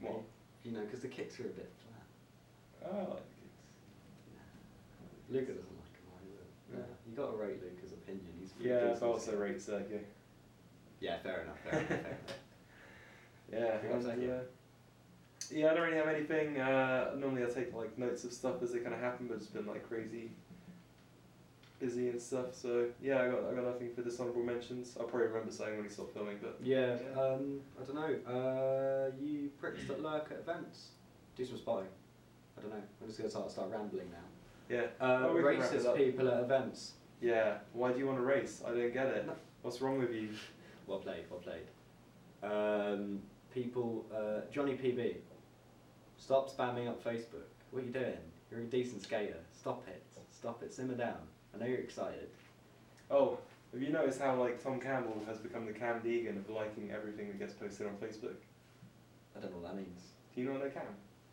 [0.00, 0.20] What?
[0.64, 2.90] you know, because the kicks are a bit flat.
[2.92, 3.60] Oh, I like the kicks.
[5.30, 6.46] Luca doesn't like them either.
[6.72, 6.78] Yeah.
[6.78, 7.10] Yeah.
[7.10, 8.26] You got to rate Luca's opinion.
[8.40, 10.00] He's Yeah, but also rate Sergio.
[11.00, 11.58] Yeah, fair enough.
[11.64, 11.88] Fair enough.
[11.88, 12.12] Fair enough.
[13.50, 14.42] Yeah, Who else and, like uh,
[15.52, 16.58] yeah, I don't really have anything.
[16.60, 19.46] Uh, normally I take like notes of stuff as they kind of happen, but it's
[19.46, 20.30] been like crazy
[21.80, 22.54] busy and stuff.
[22.54, 24.96] So yeah, I got I got nothing for dishonorable mentions.
[24.98, 27.20] I'll probably remember saying when he stopped filming, but Yeah, Yeah.
[27.20, 28.32] um, I don't know.
[28.32, 30.88] Uh, you pricks that lurk at events,
[31.36, 31.88] do some spotting.
[32.56, 32.82] I don't know.
[33.00, 34.74] I'm just going to start, start rambling now.
[34.74, 36.94] yeah, Uh, Well, we can wrap it racist people at events.
[37.20, 37.58] yeah.
[37.72, 38.60] Why do you want to race?
[38.66, 39.26] I don't get it.
[39.26, 39.34] No.
[39.62, 40.30] What's wrong with you?
[40.88, 41.68] Well played, well played.
[42.42, 43.20] Um,
[43.54, 45.14] people, uh, Johnny PB,
[46.18, 47.46] stop spamming up Facebook.
[47.70, 48.18] What are you doing?
[48.50, 49.36] You're a decent skater.
[49.58, 50.02] Stop it.
[50.30, 50.72] Stop it.
[50.72, 51.18] Simmer down.
[51.54, 52.28] I know you're excited.
[53.10, 53.38] Oh,
[53.72, 57.28] have you noticed how like Tom Campbell has become the Cam Deegan of liking everything
[57.28, 58.36] that gets posted on Facebook?
[59.36, 60.00] I don't know what that means.
[60.34, 60.82] Do you know Cam?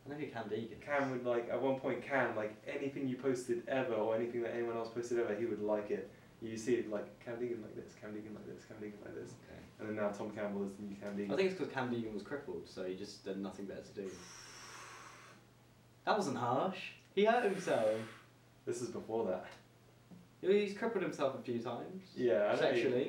[0.05, 0.71] I know who Cam Deegan.
[0.71, 0.83] is.
[0.85, 4.53] Cam would like at one point Cam like anything you posted ever or anything that
[4.53, 6.09] anyone else posted ever, he would like it.
[6.41, 9.15] You see it like Cam Deegan like this, Cam Deegan like this, Cam Deegan like
[9.15, 9.59] this, Okay.
[9.79, 11.33] and then now Tom Campbell is the new Cam Deegan.
[11.33, 14.01] I think it's because Cam Deegan was crippled, so he just had nothing better to
[14.01, 14.11] do.
[16.05, 16.77] That wasn't harsh.
[17.15, 17.89] He hurt himself.
[18.65, 19.45] this is before that.
[20.41, 22.03] He's crippled himself a few times.
[22.15, 23.05] Yeah, I know.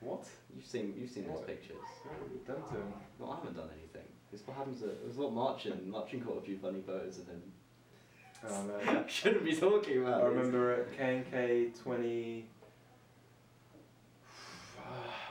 [0.00, 0.24] What?
[0.54, 1.76] You've seen you've seen those pictures.
[2.04, 2.94] What have you done to him?
[3.18, 4.08] No, I haven't done anything.
[4.32, 4.82] It's what happens.
[4.82, 5.90] At, it was what Marchin.
[5.90, 7.42] Marchin caught a few funny photos of him.
[8.48, 9.04] Oh no.
[9.06, 10.22] Shouldn't be talking about.
[10.22, 10.36] I this.
[10.36, 12.46] remember at KNK 20.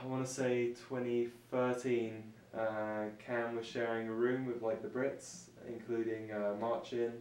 [0.02, 2.22] I want to say 2013.
[2.56, 7.12] Uh, Cam was sharing a room with like the Brits, including uh, Marchin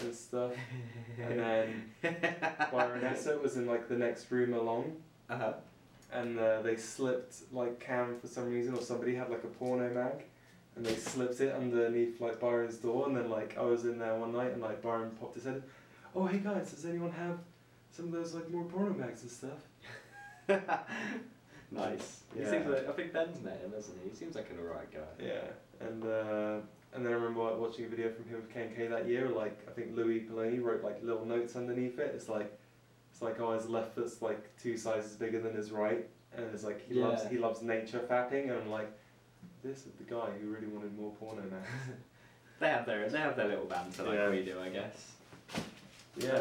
[0.00, 0.52] and stuff.
[1.22, 1.84] and then
[2.72, 4.96] Byron Essert was in like the next room along,
[5.30, 5.52] Uh huh.
[6.12, 9.92] and uh, they slipped like Cam for some reason, or somebody had like a porno
[9.92, 10.24] mag,
[10.76, 14.14] and they slipped it underneath like Byron's door, and then like I was in there
[14.16, 15.62] one night, and like Byron popped his head,
[16.14, 17.38] oh hey guys, does anyone have
[17.90, 19.60] some of those like more porno mags and stuff?
[21.70, 22.20] nice.
[22.34, 22.50] He Yeah.
[22.50, 24.10] seems like I think Ben's met him, hasn't he?
[24.10, 25.24] He seems like an alright guy.
[25.24, 26.58] Yeah, and uh,
[26.96, 29.28] and then I remember like, watching a video from him with KNK that year.
[29.28, 32.12] Like I think Louis Pilloni wrote like little notes underneath it.
[32.14, 32.58] It's like
[33.12, 36.64] it's like oh his left foot's like two sizes bigger than his right, and it's
[36.64, 38.90] like he loves he loves nature fapping, and I'm like,
[39.62, 41.56] this is the guy who really wanted more porno now.
[42.58, 44.30] They have their they have their little banter like Yeah.
[44.30, 45.12] we do, I guess.
[46.16, 46.40] yeah,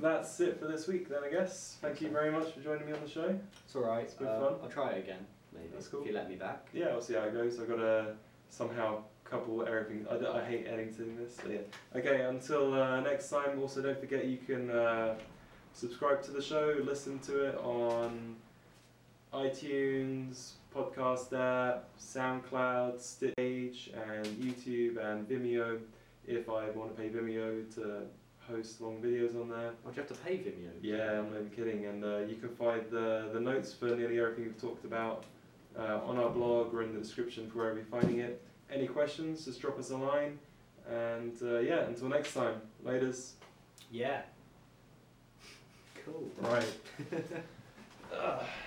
[0.00, 1.76] that's it for this week then I guess.
[1.82, 3.38] Thank you very much for joining me on the show.
[3.66, 4.04] It's alright.
[4.04, 4.44] It's been fun.
[4.44, 5.66] Um, I'll try it again, maybe.
[5.74, 6.00] That's cool.
[6.00, 6.68] If you let me back.
[6.72, 7.60] Yeah, I'll see how it goes.
[7.60, 8.14] I've got to
[8.48, 9.02] somehow
[9.32, 10.06] couple everything.
[10.08, 11.36] I hate editing this.
[11.36, 11.98] So yeah.
[11.98, 15.14] Okay, until uh, next time, also don't forget you can uh,
[15.72, 18.36] subscribe to the show, listen to it on
[19.32, 25.80] iTunes, podcast app, SoundCloud, Stage, and YouTube and Vimeo
[26.26, 28.02] if I want to pay Vimeo to
[28.46, 29.70] host long videos on there.
[29.70, 30.72] do you have to pay Vimeo?
[30.82, 31.86] Yeah, I'm not even kidding.
[31.86, 35.24] And uh, you can find the, the notes for nearly everything we've talked about
[35.78, 38.42] uh, on our blog or in the description for wherever you're finding it.
[38.72, 40.38] Any questions, just drop us a line.
[40.88, 43.32] And uh, yeah, until next time, laters.
[43.90, 44.22] Yeah.
[46.04, 46.28] Cool.
[46.40, 46.64] Right.
[48.12, 48.42] Ugh.